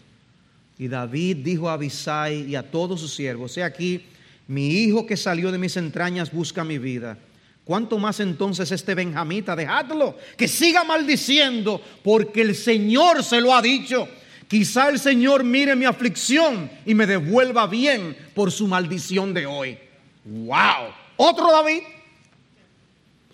[0.78, 4.02] Y David dijo a Abisai y a todos sus siervos, he aquí,
[4.46, 7.16] mi hijo que salió de mis entrañas busca mi vida.
[7.64, 9.56] ¿Cuánto más entonces este benjamita?
[9.56, 14.08] Dejadlo, que siga maldiciendo, porque el Señor se lo ha dicho.
[14.46, 19.78] Quizá el Señor mire mi aflicción y me devuelva bien por su maldición de hoy.
[20.24, 20.92] ¡Wow!
[21.16, 21.80] Otro David.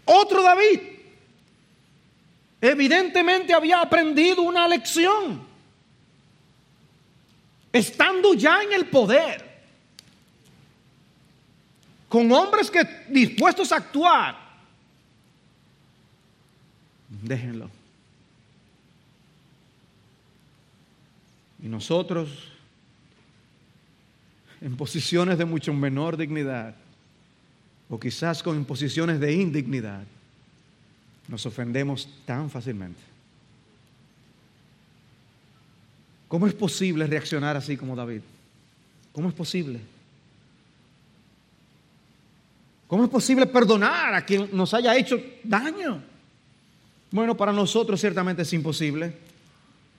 [0.05, 0.81] Otro David.
[2.61, 5.47] Evidentemente había aprendido una lección
[7.75, 9.45] estando ya en el poder,
[12.09, 14.39] con hombres que dispuestos a actuar,
[17.09, 17.69] déjenlo.
[21.61, 22.31] Y nosotros,
[24.61, 26.77] en posiciones de mucho menor dignidad,
[27.95, 30.03] o quizás con posiciones de indignidad,
[31.29, 32.99] nos ofendemos tan fácilmente.
[36.27, 38.23] ¿Cómo es posible reaccionar así como David?
[39.13, 39.79] ¿Cómo es posible?
[42.89, 46.03] ¿Cómo es posible perdonar a quien nos haya hecho daño?
[47.13, 49.15] Bueno, para nosotros ciertamente es imposible,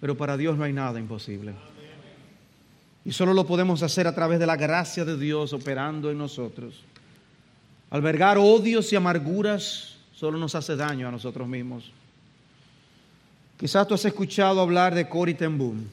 [0.01, 1.53] pero para Dios no hay nada imposible.
[3.05, 6.83] Y solo lo podemos hacer a través de la gracia de Dios operando en nosotros.
[7.89, 11.91] Albergar odios y amarguras solo nos hace daño a nosotros mismos.
[13.57, 15.87] Quizás tú has escuchado hablar de Cory ten Boom.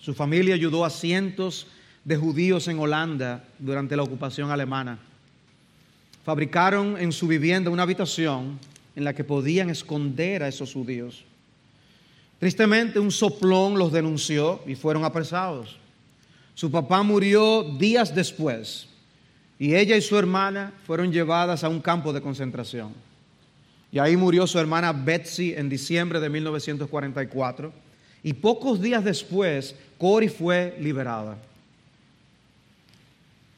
[0.00, 1.66] Su familia ayudó a cientos
[2.04, 4.98] de judíos en Holanda durante la ocupación alemana.
[6.24, 8.58] Fabricaron en su vivienda una habitación
[8.94, 11.24] en la que podían esconder a esos judíos.
[12.38, 15.76] Tristemente, un soplón los denunció y fueron apresados.
[16.54, 18.88] Su papá murió días después
[19.58, 22.92] y ella y su hermana fueron llevadas a un campo de concentración.
[23.90, 27.72] Y ahí murió su hermana Betsy en diciembre de 1944.
[28.22, 31.38] Y pocos días después, Cory fue liberada.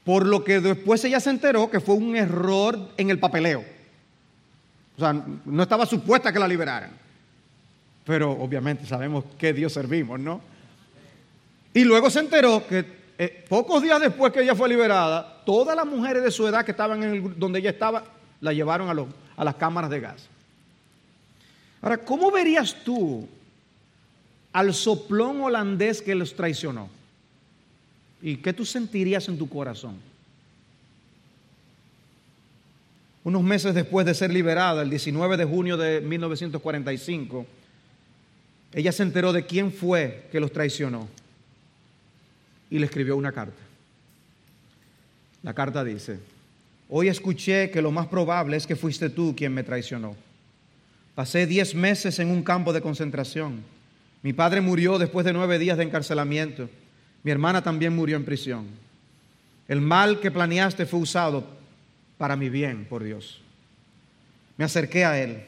[0.05, 3.65] Por lo que después ella se enteró que fue un error en el papeleo.
[4.97, 5.13] O sea,
[5.45, 6.93] no estaba supuesta que la liberaran.
[8.05, 10.41] Pero obviamente sabemos que Dios servimos, ¿no?
[11.75, 15.85] Y luego se enteró que eh, pocos días después que ella fue liberada, todas las
[15.85, 18.03] mujeres de su edad que estaban en donde ella estaba,
[18.41, 19.07] la llevaron a,
[19.37, 20.27] a las cámaras de gas.
[21.83, 23.29] Ahora, ¿cómo verías tú
[24.55, 26.89] al soplón holandés que los traicionó?
[28.23, 29.97] ¿Y qué tú sentirías en tu corazón?
[33.23, 37.45] Unos meses después de ser liberada, el 19 de junio de 1945,
[38.73, 41.20] ella se enteró de quién fue que los traicionó
[42.71, 43.61] y le escribió una carta.
[45.43, 46.19] La carta dice,
[46.89, 50.17] hoy escuché que lo más probable es que fuiste tú quien me traicionó.
[51.15, 53.63] Pasé diez meses en un campo de concentración.
[54.23, 56.69] Mi padre murió después de nueve días de encarcelamiento.
[57.23, 58.67] Mi hermana también murió en prisión.
[59.67, 61.45] El mal que planeaste fue usado
[62.19, 63.41] para mi bien, por Dios.
[64.57, 65.43] Me acerqué a Él.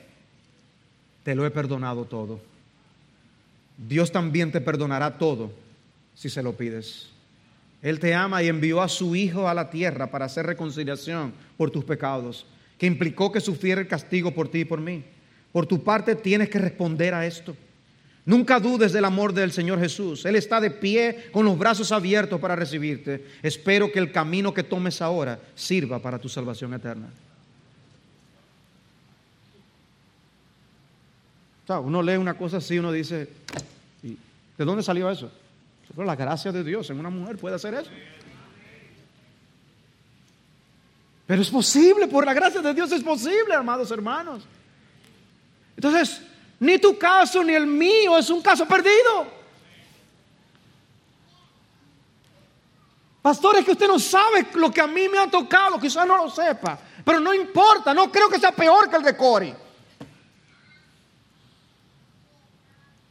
[1.23, 2.41] Te lo he perdonado todo.
[3.77, 5.53] Dios también te perdonará todo
[6.15, 7.12] si se lo pides.
[7.83, 11.71] Él te ama y envió a su Hijo a la tierra para hacer reconciliación por
[11.71, 12.47] tus pecados,
[12.79, 15.05] que implicó que sufriera el castigo por ti y por mí.
[15.51, 17.57] Por tu parte tienes que responder a esto.
[18.25, 20.25] Nunca dudes del amor del Señor Jesús.
[20.25, 23.27] Él está de pie con los brazos abiertos para recibirte.
[23.43, 27.09] Espero que el camino que tomes ahora sirva para tu salvación eterna.
[31.81, 33.29] uno lee una cosa así, uno dice,
[34.03, 35.31] ¿de dónde salió eso?
[35.95, 37.91] Pero la gracia de Dios en una mujer puede hacer eso.
[41.27, 44.45] Pero es posible, por la gracia de Dios es posible, amados hermanos.
[45.77, 46.23] Entonces,
[46.61, 49.43] ni tu caso ni el mío es un caso perdido.
[53.23, 56.29] Pastores, que usted no sabe lo que a mí me ha tocado, quizás no lo
[56.29, 59.55] sepa, pero no importa, no creo que sea peor que el de Cori.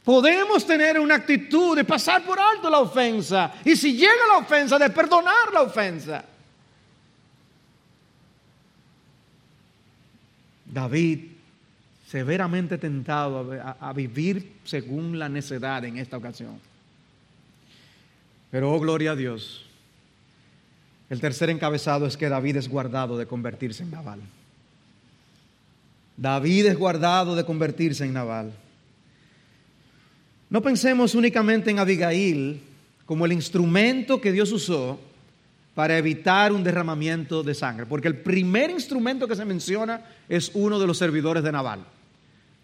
[0.04, 4.78] Podemos tener una actitud de pasar por alto la ofensa y si llega la ofensa,
[4.78, 6.24] de perdonar la ofensa.
[10.64, 11.32] David
[12.08, 16.58] severamente tentado a, vivir según la necedad en esta ocasión.
[18.50, 19.64] Pero, oh gloria a Dios,
[21.08, 24.20] el tercer encabezado es que David es guardado de convertirse en Naval.
[26.16, 28.52] David es guardado de convertirse en Naval.
[30.52, 32.60] No pensemos únicamente en Abigail
[33.06, 35.00] como el instrumento que Dios usó
[35.74, 40.78] para evitar un derramamiento de sangre, porque el primer instrumento que se menciona es uno
[40.78, 41.80] de los servidores de Naval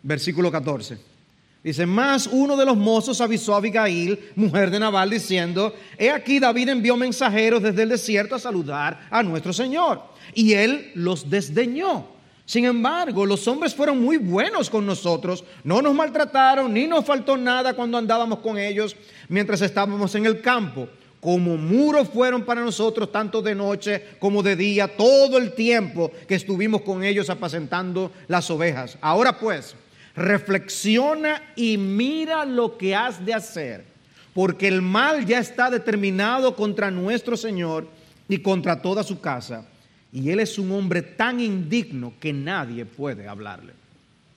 [0.02, 0.98] versículo 14.
[1.64, 6.38] Dice, más uno de los mozos avisó a Abigail, mujer de Nabal, diciendo, he aquí
[6.38, 10.02] David envió mensajeros desde el desierto a saludar a nuestro Señor.
[10.34, 12.17] Y él los desdeñó.
[12.48, 17.36] Sin embargo, los hombres fueron muy buenos con nosotros, no nos maltrataron, ni nos faltó
[17.36, 18.96] nada cuando andábamos con ellos
[19.28, 20.88] mientras estábamos en el campo.
[21.20, 26.36] Como muros fueron para nosotros tanto de noche como de día, todo el tiempo que
[26.36, 28.96] estuvimos con ellos apacentando las ovejas.
[29.02, 29.76] Ahora pues,
[30.16, 33.84] reflexiona y mira lo que has de hacer,
[34.32, 37.86] porque el mal ya está determinado contra nuestro Señor
[38.26, 39.66] y contra toda su casa,
[40.12, 43.74] y él es un hombre tan indigno que nadie puede hablarle.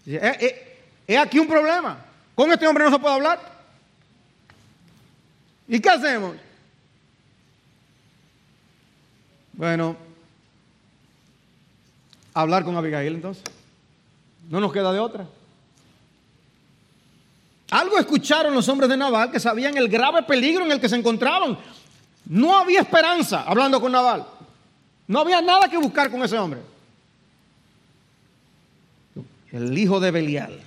[0.05, 2.03] Es eh, eh, aquí un problema,
[2.35, 3.39] con este hombre no se puede hablar.
[5.67, 6.35] ¿Y qué hacemos?
[9.53, 9.95] Bueno,
[12.33, 13.43] hablar con Abigail entonces.
[14.49, 15.27] No nos queda de otra.
[17.69, 20.97] Algo escucharon los hombres de Naval que sabían el grave peligro en el que se
[20.97, 21.57] encontraban.
[22.25, 24.25] No había esperanza hablando con Naval.
[25.11, 26.61] No había nada que buscar con ese hombre.
[29.51, 30.57] El hijo de Belial.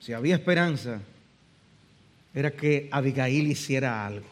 [0.00, 0.98] Si había esperanza,
[2.34, 4.26] era que Abigail hiciera algo.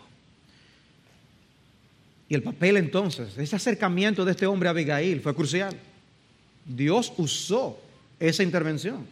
[2.26, 5.76] Y el papel entonces, ese acercamiento de este hombre a Abigail fue crucial.
[6.64, 7.78] Dios usó
[8.18, 9.07] esa intervención.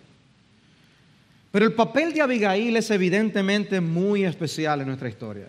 [1.52, 5.48] Pero el papel de Abigail es evidentemente muy especial en nuestra historia.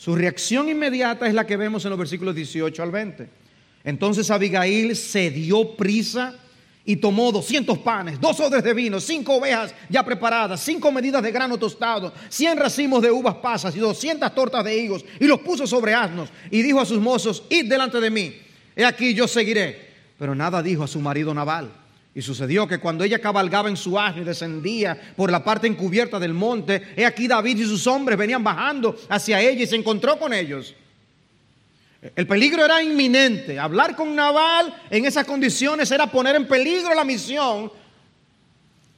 [0.00, 3.28] Su reacción inmediata es la que vemos en los versículos 18 al 20.
[3.84, 6.36] Entonces Abigail se dio prisa
[6.86, 11.30] y tomó 200 panes, dos odres de vino, cinco ovejas ya preparadas, cinco medidas de
[11.30, 15.66] grano tostado, 100 racimos de uvas pasas y 200 tortas de higos y los puso
[15.66, 18.34] sobre asnos y dijo a sus mozos, id delante de mí,
[18.74, 19.90] he aquí yo seguiré.
[20.18, 21.70] Pero nada dijo a su marido Nabal.
[22.14, 26.18] Y sucedió que cuando ella cabalgaba en su asno y descendía por la parte encubierta
[26.18, 30.18] del monte, he aquí David y sus hombres venían bajando hacia ella y se encontró
[30.18, 30.74] con ellos.
[32.16, 33.58] El peligro era inminente.
[33.58, 37.70] Hablar con Naval en esas condiciones era poner en peligro la misión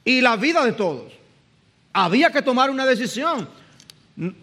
[0.03, 1.11] y la vida de todos.
[1.91, 3.47] Había que tomar una decisión.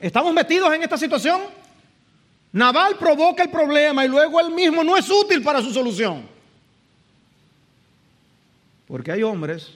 [0.01, 1.41] ¿Estamos metidos en esta situación?
[2.53, 6.40] Naval provoca el problema y luego él mismo no es útil para su solución.
[8.91, 9.71] Porque hay hombres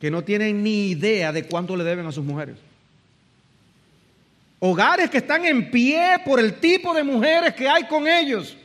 [0.00, 2.56] que no tienen ni idea de cuánto le deben a sus mujeres.
[4.58, 8.56] Hogares que están en pie por el tipo de mujeres que hay con ellos.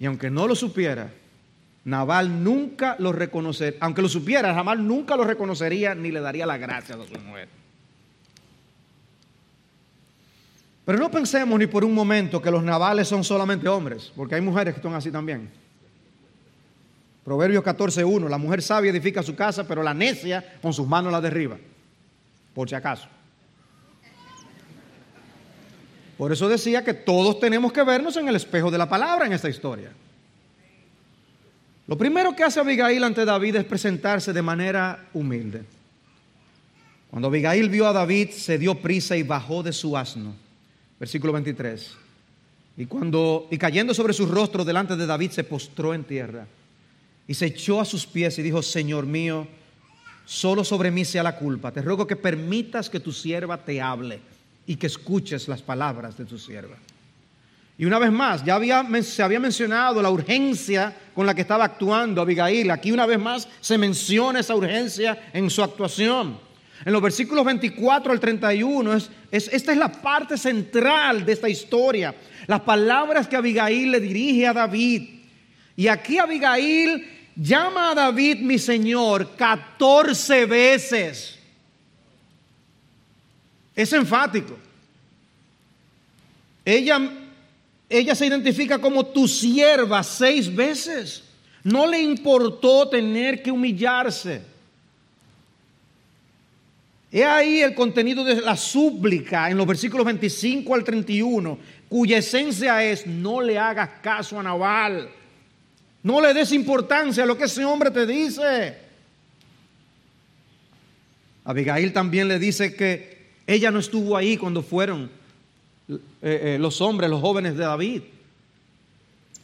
[0.00, 1.10] Y aunque no lo supiera,
[1.84, 6.56] Naval nunca lo reconocería, aunque lo supiera, Naval nunca lo reconocería ni le daría la
[6.56, 7.48] gracia a su mujer.
[10.84, 14.40] Pero no pensemos ni por un momento que los navales son solamente hombres, porque hay
[14.40, 15.50] mujeres que son así también.
[17.28, 21.20] Proverbios 14.1, la mujer sabia edifica su casa, pero la necia con sus manos la
[21.20, 21.58] derriba,
[22.54, 23.06] por si acaso.
[26.16, 29.34] Por eso decía que todos tenemos que vernos en el espejo de la palabra en
[29.34, 29.90] esta historia.
[31.86, 35.64] Lo primero que hace Abigail ante David es presentarse de manera humilde.
[37.10, 40.34] Cuando Abigail vio a David, se dio prisa y bajó de su asno.
[40.98, 41.94] Versículo 23.
[42.78, 46.46] Y cuando y cayendo sobre su rostro delante de David se postró en tierra
[47.28, 49.46] y se echó a sus pies y dijo, Señor mío,
[50.24, 51.70] solo sobre mí sea la culpa.
[51.70, 54.18] Te ruego que permitas que tu sierva te hable
[54.66, 56.76] y que escuches las palabras de tu sierva.
[57.76, 61.66] Y una vez más, ya había, se había mencionado la urgencia con la que estaba
[61.66, 62.70] actuando Abigail.
[62.70, 66.38] Aquí una vez más se menciona esa urgencia en su actuación.
[66.84, 72.14] En los versículos 24 al 31, es, esta es la parte central de esta historia.
[72.46, 75.10] Las palabras que Abigail le dirige a David.
[75.76, 81.38] Y aquí Abigail llama a David mi Señor 14 veces.
[83.74, 84.58] Es enfático.
[86.64, 87.00] Ella,
[87.88, 91.22] ella se identifica como tu sierva seis veces.
[91.62, 94.42] No le importó tener que humillarse.
[97.10, 101.58] He ahí el contenido de la súplica en los versículos 25 al 31,
[101.88, 105.08] cuya esencia es, no le hagas caso a Naval.
[106.02, 108.76] No le des importancia a lo que ese hombre te dice.
[111.44, 115.10] Abigail también le dice que ella no estuvo ahí cuando fueron
[115.88, 118.02] eh, eh, los hombres, los jóvenes de David.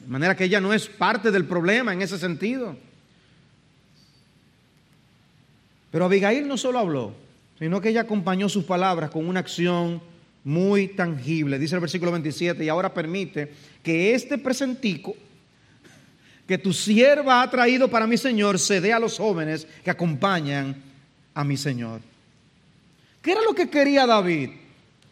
[0.01, 2.77] De manera que ella no es parte del problema en ese sentido.
[5.91, 7.15] Pero Abigail no solo habló,
[7.59, 10.03] sino que ella acompañó sus palabras con una acción
[10.45, 11.59] muy tangible.
[11.59, 13.51] Dice el versículo 27, y ahora permite
[13.83, 15.17] que este presentico
[16.47, 20.83] que tu sierva ha traído para mi Señor se dé a los jóvenes que acompañan
[21.33, 22.01] a mi Señor.
[23.23, 24.51] ¿Qué era lo que quería David?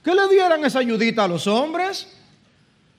[0.05, 2.19] Que le dieran esa ayudita a los hombres.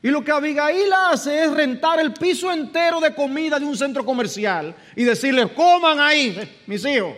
[0.02, 4.04] Y lo que Abigail hace es rentar el piso entero de comida de un centro
[4.04, 7.16] comercial y decirles, coman ahí, mis hijos.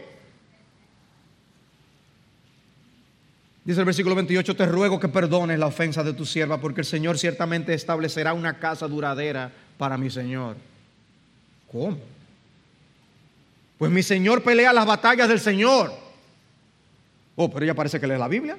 [3.64, 6.86] Dice el versículo 28, te ruego que perdones la ofensa de tu sierva, porque el
[6.86, 10.56] Señor ciertamente establecerá una casa duradera para mi Señor.
[13.78, 15.94] Pues mi Señor pelea las batallas del Señor.
[17.36, 18.58] Oh, pero ella parece que lee la Biblia.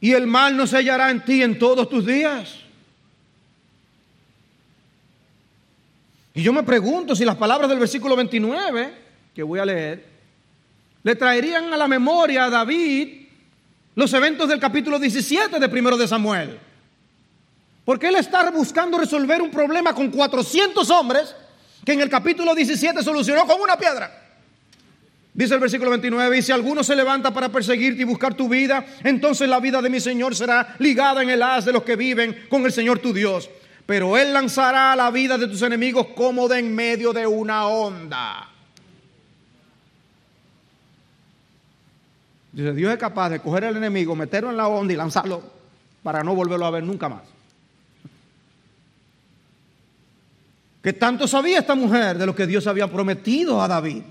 [0.00, 2.56] Y el mal no se hallará en ti en todos tus días.
[6.34, 8.92] Y yo me pregunto si las palabras del versículo 29,
[9.34, 10.04] que voy a leer,
[11.02, 13.26] le traerían a la memoria a David
[13.94, 16.58] los eventos del capítulo 17 de primero de Samuel.
[17.86, 21.32] Porque él está buscando resolver un problema con 400 hombres
[21.84, 24.24] que en el capítulo 17 solucionó con una piedra.
[25.32, 28.84] Dice el versículo 29, y si alguno se levanta para perseguirte y buscar tu vida,
[29.04, 32.46] entonces la vida de mi Señor será ligada en el haz de los que viven
[32.50, 33.48] con el Señor tu Dios.
[33.86, 38.48] Pero Él lanzará la vida de tus enemigos como de en medio de una onda.
[42.50, 45.40] Dice, Dios es capaz de coger al enemigo, meterlo en la onda y lanzarlo
[46.02, 47.35] para no volverlo a ver nunca más.
[50.86, 54.04] ¿Qué tanto sabía esta mujer de lo que Dios había prometido a David?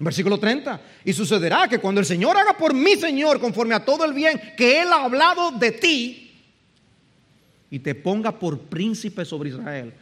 [0.00, 0.80] Versículo 30.
[1.04, 4.54] Y sucederá que cuando el Señor haga por mi Señor conforme a todo el bien
[4.56, 6.32] que Él ha hablado de ti
[7.70, 9.92] y te ponga por príncipe sobre Israel.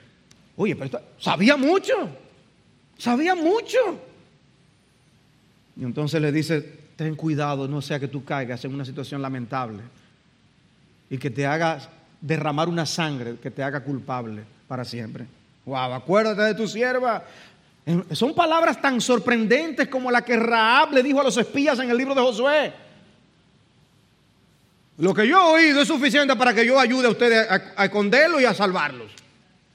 [0.57, 1.93] Oye, pero sabía mucho.
[2.97, 3.77] Sabía mucho.
[5.77, 6.63] Y entonces le dice,
[6.97, 9.83] ten cuidado, no sea que tú caigas en una situación lamentable
[11.11, 11.79] y que te haga
[12.23, 15.27] derramar una sangre que te haga culpable para siempre.
[15.65, 17.25] Wow, acuérdate de tu sierva,
[18.13, 21.97] son palabras tan sorprendentes como la que Raab le dijo a los espías en el
[21.97, 22.73] libro de Josué.
[24.97, 28.41] Lo que yo he oído es suficiente para que yo ayude a ustedes a, esconderlos
[28.41, 29.13] y a salvarlos.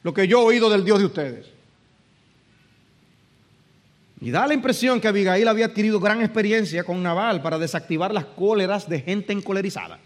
[0.02, 1.46] Lo que yo he oído del Dios de ustedes.
[4.22, 8.26] Y da la impresión que Abigail había adquirido gran experiencia con Naval para desactivar las
[8.26, 10.00] cóleras de gente encolerizada.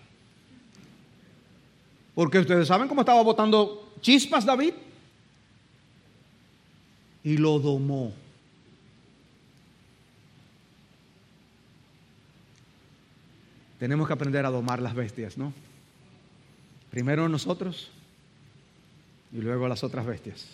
[2.16, 4.74] Porque ustedes saben cómo estaba botando chispas David
[7.24, 8.14] y lo domó.
[13.80, 15.54] Tenemos que aprender a domar las bestias, ¿no?
[16.90, 17.90] Primero nosotros
[19.34, 20.48] y luego las otras bestias.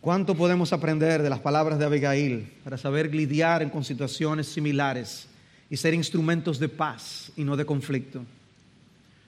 [0.00, 5.26] ¿Cuánto podemos aprender de las palabras de Abigail para saber lidiar con situaciones similares
[5.68, 8.24] y ser instrumentos de paz y no de conflicto?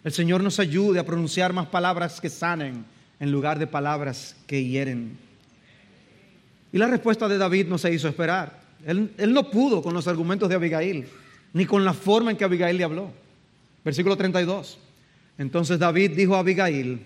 [0.05, 2.85] El Señor nos ayude a pronunciar más palabras que sanen
[3.21, 5.16] en lugar de palabras que hieren.
[6.73, 8.61] Y la respuesta de David no se hizo esperar.
[8.87, 11.07] Él, no pudo con los argumentos de Abigail,
[11.53, 13.11] ni con la forma en que Abigail le habló.
[13.85, 14.79] Versículo 32.
[15.37, 17.01] Entonces David dijo a Abigail,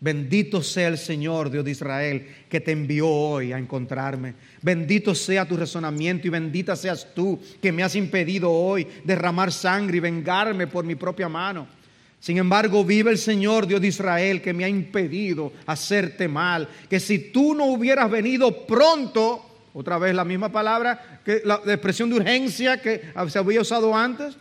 [0.00, 4.34] bendito sea el Señor Dios de Israel que te envió hoy a encontrarme.
[4.62, 9.98] Bendito sea tu razonamiento y bendita seas tú que me has impedido hoy derramar sangre
[9.98, 11.79] y vengarme por mi propia mano.
[12.20, 16.68] Sin embargo, vive el Señor Dios de Israel que me ha impedido hacerte mal.
[16.88, 22.10] Que si tú no hubieras venido pronto, otra vez la misma palabra, que la expresión
[22.10, 24.36] de urgencia que se había usado antes,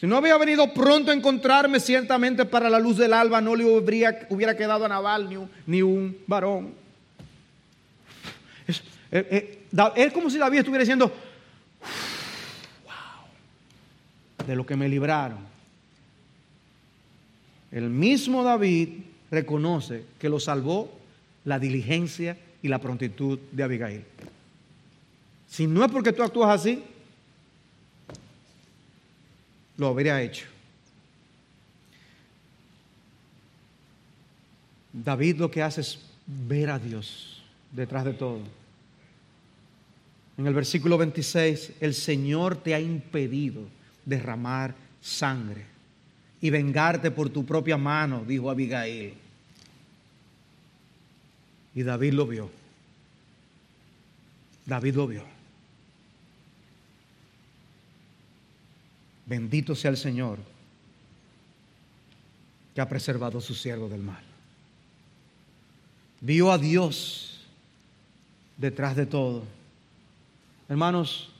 [0.00, 3.64] si no había venido pronto a encontrarme, ciertamente para la luz del alba no le
[3.64, 6.72] hubiera, quedado a Naval ni un, ni un varón.
[8.64, 8.78] Es,
[9.10, 9.66] eh, eh,
[9.96, 11.12] es como si David estuviera diciendo,
[12.84, 15.47] wow, de lo que me libraron
[17.70, 18.88] el mismo David
[19.30, 20.90] reconoce que lo salvó
[21.44, 24.04] la diligencia y la prontitud de Abigail.
[25.48, 26.82] Si no es porque tú actúas así,
[29.76, 30.46] lo habría hecho.
[34.92, 38.40] David lo que hace es ver a Dios detrás de todo.
[40.36, 43.62] En el versículo 26, el Señor te ha impedido
[44.04, 45.77] derramar sangre
[46.40, 49.14] y vengarte por tu propia mano, dijo Abigail.
[51.74, 52.50] Y David lo vio.
[54.66, 55.24] David lo vio.
[59.26, 60.38] Bendito sea el Señor
[62.74, 64.22] que ha preservado a su siervo del mal.
[66.20, 67.40] Vio a Dios
[68.56, 69.44] detrás de todo.
[70.68, 71.30] Hermanos,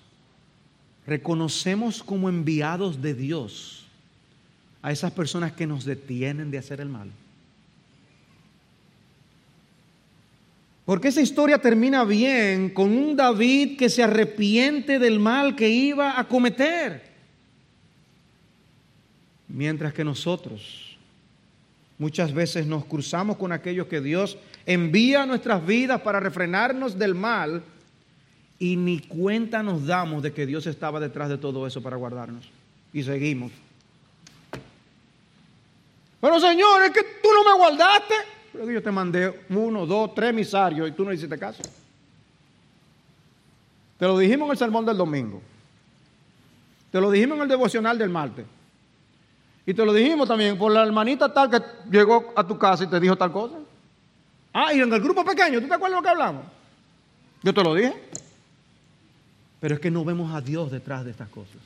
[1.07, 3.88] reconocemos como enviados de Dios
[4.83, 7.11] a esas personas que nos detienen de hacer el mal.
[10.89, 16.19] Porque esa historia termina bien con un David que se arrepiente del mal que iba
[16.19, 17.03] a cometer.
[19.49, 20.97] Mientras que nosotros
[21.99, 27.15] muchas veces nos cruzamos con aquellos que Dios envía a nuestras vidas para refrenarnos del
[27.15, 27.63] mal
[28.59, 32.49] y ni cuenta nos damos de que Dios estaba detrás de todo eso para guardarnos.
[32.95, 33.53] Y seguimos.
[36.21, 38.15] Pero Señor, es que tú no me guardaste.
[38.53, 41.63] Pero yo te mandé uno, dos, tres emisarios y tú no hiciste caso.
[43.99, 45.41] Te lo dijimos en el sermón del domingo.
[46.91, 48.47] Te lo dijimos en el devocional del martes.
[49.67, 52.87] Y te lo dijimos también por la hermanita tal que llegó a tu casa y
[52.87, 53.57] te dijo tal cosa.
[54.53, 56.45] Ah, y en el grupo pequeño, ¿tú te acuerdas de lo que hablamos?
[57.43, 57.95] Yo te lo dije.
[59.61, 61.57] Pero es que no vemos a Dios detrás de estas cosas.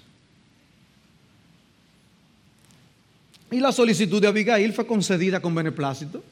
[3.52, 6.24] Y la solicitud de Abigail fue concedida con beneplácito.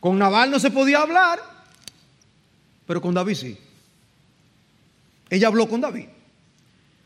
[0.00, 1.38] Con Naval no se podía hablar,
[2.86, 3.58] pero con David sí.
[5.28, 6.06] ella habló con David.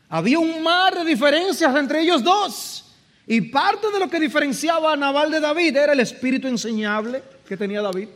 [0.07, 2.85] Había un mar de diferencias entre ellos dos.
[3.27, 7.57] Y parte de lo que diferenciaba a Nabal de David era el espíritu enseñable que
[7.57, 8.07] tenía David.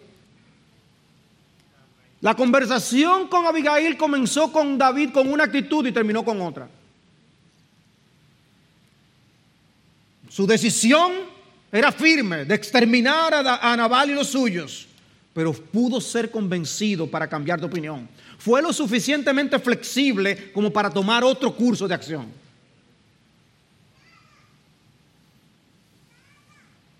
[2.21, 6.69] La conversación con Abigail comenzó con David con una actitud y terminó con otra.
[10.35, 11.13] Su decisión
[11.71, 14.85] era firme de exterminar a, Nabal y los suyos,
[15.33, 18.09] pero pudo ser convencido para cambiar de opinión.
[18.37, 22.25] Fue lo suficientemente flexible como para tomar otro curso de acción.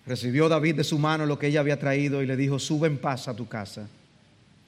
[0.05, 2.97] Recibió David de su mano lo que ella había traído y le dijo, sube en
[2.97, 3.86] paz a tu casa.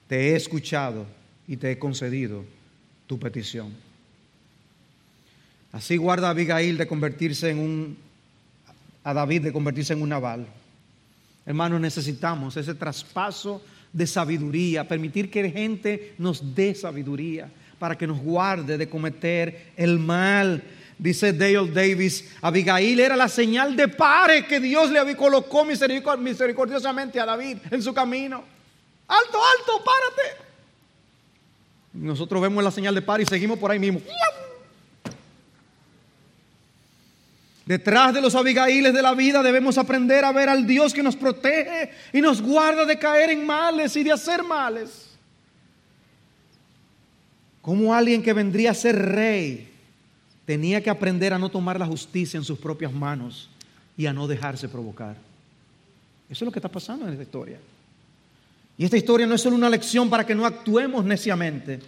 [0.09, 1.05] Te he escuchado
[1.47, 2.43] y te he concedido
[3.07, 3.74] tu petición.
[5.72, 8.07] Así guarda Abigail de convertirse en un,
[9.08, 10.45] a David de convertirse en un naval.
[11.45, 13.62] Hermanos, necesitamos ese traspaso
[13.93, 17.49] de sabiduría, permitir que gente nos dé sabiduría
[17.80, 20.62] para que nos guarde de cometer el mal
[20.99, 27.26] Dice Dale Davis, Abigail era la señal de pare que Dios le colocó misericordiosamente a
[27.26, 28.43] David en su camino.
[29.08, 30.43] Alto, alto, párate.
[31.93, 34.01] Nosotros vemos la señal de pare y seguimos por ahí mismo.
[37.68, 41.18] Detrás de los Abigailes de la vida debemos aprender a ver al Dios que nos
[41.18, 45.09] protege y nos guarda de caer en males y de hacer males.
[47.61, 49.70] Como alguien que vendría a ser rey
[50.45, 53.49] tenía que aprender a no tomar la justicia en sus propias manos
[53.97, 55.18] y a no dejarse provocar.
[56.30, 57.59] Eso es lo que está pasando en esta historia.
[58.78, 61.82] Y esta historia no es solo una lección para que no actuemos neciamente,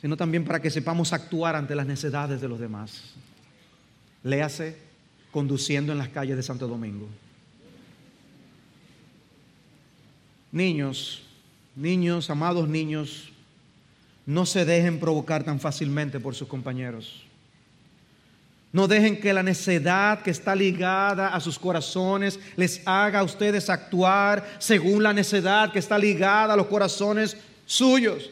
[0.00, 3.14] sino también para que sepamos actuar ante las necesidades de los demás.
[4.22, 4.91] Léase
[5.32, 7.08] conduciendo en las calles de Santo Domingo.
[10.52, 11.22] Niños,
[11.74, 13.32] niños, amados niños,
[14.26, 17.24] no se dejen provocar tan fácilmente por sus compañeros.
[18.72, 23.68] No dejen que la necedad que está ligada a sus corazones les haga a ustedes
[23.68, 28.30] actuar según la necedad que está ligada a los corazones suyos.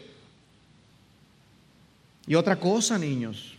[2.26, 3.54] Y otra cosa, niños,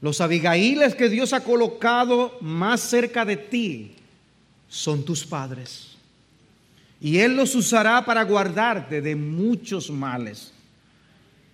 [0.00, 3.96] los abigailes que Dios ha colocado más cerca de ti
[4.68, 5.96] son tus padres.
[7.00, 10.52] Y Él los usará para guardarte de muchos males.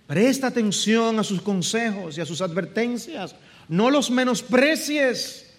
[0.06, 3.34] Presta atención a sus consejos y a sus advertencias
[3.68, 5.50] no los menosprecies.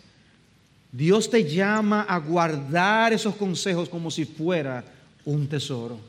[0.91, 4.83] Dios te llama a guardar esos consejos como si fuera
[5.25, 5.99] un tesoro.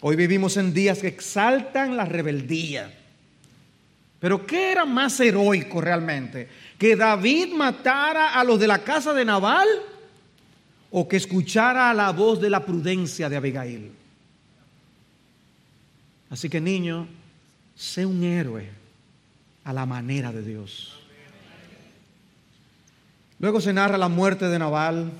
[0.00, 2.92] Hoy vivimos en días que exaltan la rebeldía.
[4.24, 6.48] Pero ¿qué era más heroico realmente?
[6.78, 9.68] ¿Que David matara a los de la casa de Nabal
[10.90, 13.92] o que escuchara la voz de la prudencia de Abigail?
[16.30, 17.06] Así que niño,
[17.76, 18.70] sé un héroe
[19.62, 20.98] a la manera de Dios.
[23.40, 25.12] Luego se narra la muerte de Nabal,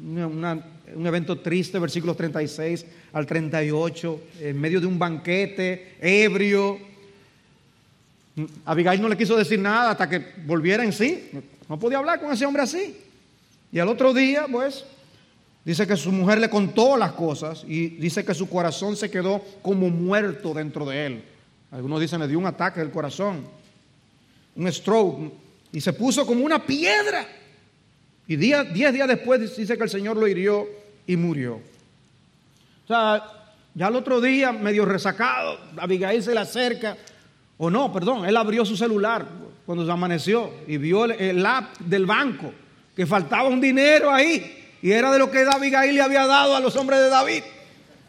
[0.00, 6.89] un evento triste, versículos 36 al 38, en medio de un banquete, ebrio.
[8.64, 11.30] Abigail no le quiso decir nada hasta que volviera en sí.
[11.68, 12.96] No podía hablar con ese hombre así.
[13.72, 14.84] Y al otro día, pues,
[15.64, 19.42] dice que su mujer le contó las cosas y dice que su corazón se quedó
[19.62, 21.24] como muerto dentro de él.
[21.70, 23.46] Algunos dicen le dio un ataque del corazón,
[24.56, 25.32] un stroke,
[25.72, 27.26] y se puso como una piedra.
[28.26, 30.68] Y diez, días después dice que el Señor lo hirió
[31.06, 31.54] y murió.
[32.84, 33.22] O sea,
[33.74, 36.96] ya el otro día, medio resacado, Abigail se le acerca,
[37.62, 39.26] o no, perdón, él abrió su celular
[39.66, 42.54] cuando se amaneció y vio el, app del banco,
[42.96, 46.60] que faltaba un dinero ahí, y era de lo que Abigail le había dado a
[46.60, 47.42] los hombres de David,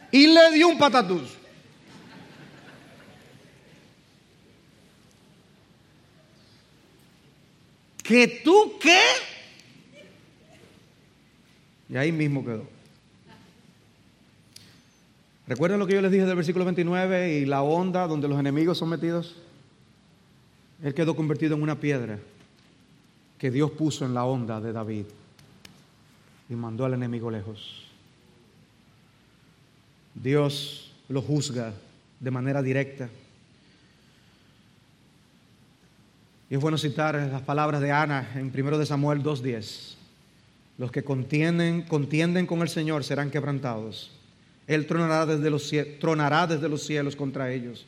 [0.09, 1.37] y le dio un patatús.
[8.03, 9.01] ¿Que tú qué?
[11.89, 12.80] Y ahí mismo quedó.
[15.51, 18.77] ¿Recuerdan lo que yo les dije del versículo 29 y la onda donde los enemigos
[18.77, 19.35] son metidos?
[20.81, 22.19] Él quedó convertido en una piedra
[23.37, 25.03] que Dios puso en la onda de David
[26.49, 27.83] y mandó al enemigo lejos.
[30.15, 31.73] Dios lo juzga
[32.21, 33.09] de manera directa.
[36.49, 39.95] Y es bueno citar las palabras de Ana en 1 de Samuel 2.10.
[40.77, 44.11] Los que contienden, contienden con el Señor serán quebrantados.
[44.67, 47.85] Él tronará desde, los, cielos contra ellos.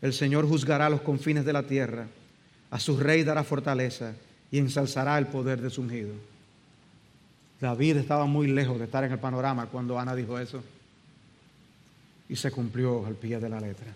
[0.00, 2.06] El Señor juzgará los confines de la tierra.
[2.70, 4.14] A su rey dará fortaleza
[4.50, 6.12] y ensalzará el poder de su ungido.
[7.60, 10.62] David estaba muy lejos de estar en el panorama cuando Ana dijo eso.
[12.26, 13.92] y se cumplió al pie de la letra.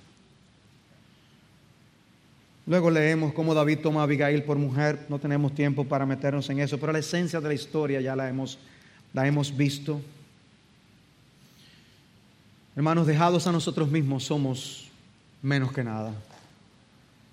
[2.66, 5.06] Luego leemos cómo David toma a Abigail por mujer.
[5.08, 8.28] No tenemos tiempo para meternos en eso, pero la esencia de la historia ya la
[8.28, 10.02] hemos visto.
[12.78, 14.86] Hermanos, dejados a nosotros mismos somos
[15.42, 16.12] menos que nada.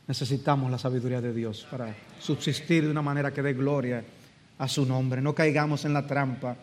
[0.07, 4.03] Necesitamos la sabiduría de Dios para subsistir de una manera que dé gloria
[4.57, 5.21] a su nombre.
[5.21, 6.55] No caigamos en la trampa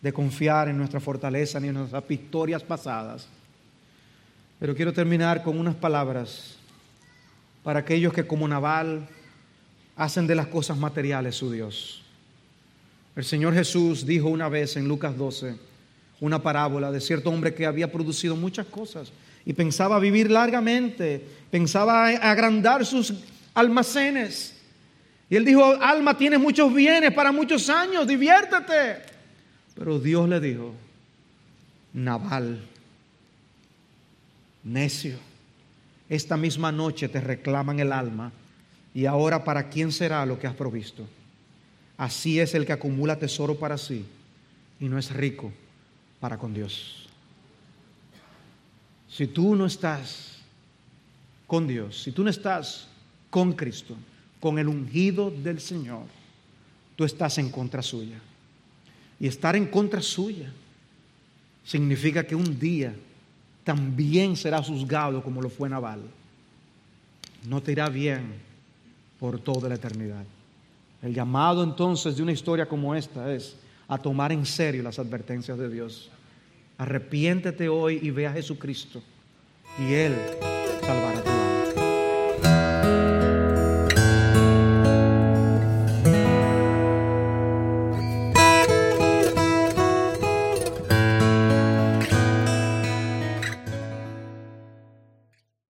[0.00, 3.28] de confiar en nuestra fortaleza ni en nuestras victorias pasadas.
[4.58, 6.56] Pero quiero terminar con unas palabras
[7.62, 9.08] para aquellos que como Naval
[9.94, 12.02] hacen de las cosas materiales su Dios.
[13.14, 15.71] El Señor Jesús dijo una vez en Lucas 12
[16.22, 19.12] una parábola de cierto hombre que había producido muchas cosas
[19.44, 21.20] y pensaba vivir largamente,
[21.50, 23.12] pensaba agrandar sus
[23.54, 24.54] almacenes.
[25.28, 29.02] Y él dijo, alma, tienes muchos bienes para muchos años, diviértete.
[29.74, 30.72] Pero Dios le dijo,
[31.92, 32.60] Naval,
[34.62, 35.16] necio
[36.08, 38.30] esta misma noche te reclaman el alma
[38.94, 41.04] y ahora para quién será lo que has provisto.
[41.96, 44.06] Así es el que acumula tesoro para sí
[44.78, 45.52] y no es rico
[46.22, 47.08] para con Dios.
[49.08, 50.38] Si tú no estás
[51.48, 52.86] con Dios, si tú no estás
[53.28, 53.96] con Cristo,
[54.38, 56.04] con el ungido del Señor,
[56.94, 58.20] tú estás en contra suya.
[59.18, 60.52] Y estar en contra suya
[61.64, 62.94] significa que un día
[63.64, 66.02] también será juzgado como lo fue Naval.
[67.48, 68.32] No te irá bien
[69.18, 70.24] por toda la eternidad.
[71.02, 73.56] El llamado entonces de una historia como esta es
[73.92, 76.10] a tomar en serio las advertencias de Dios.
[76.78, 79.02] Arrepiéntete hoy y ve a Jesucristo
[79.78, 80.14] y Él
[80.80, 81.51] salvará tu alma.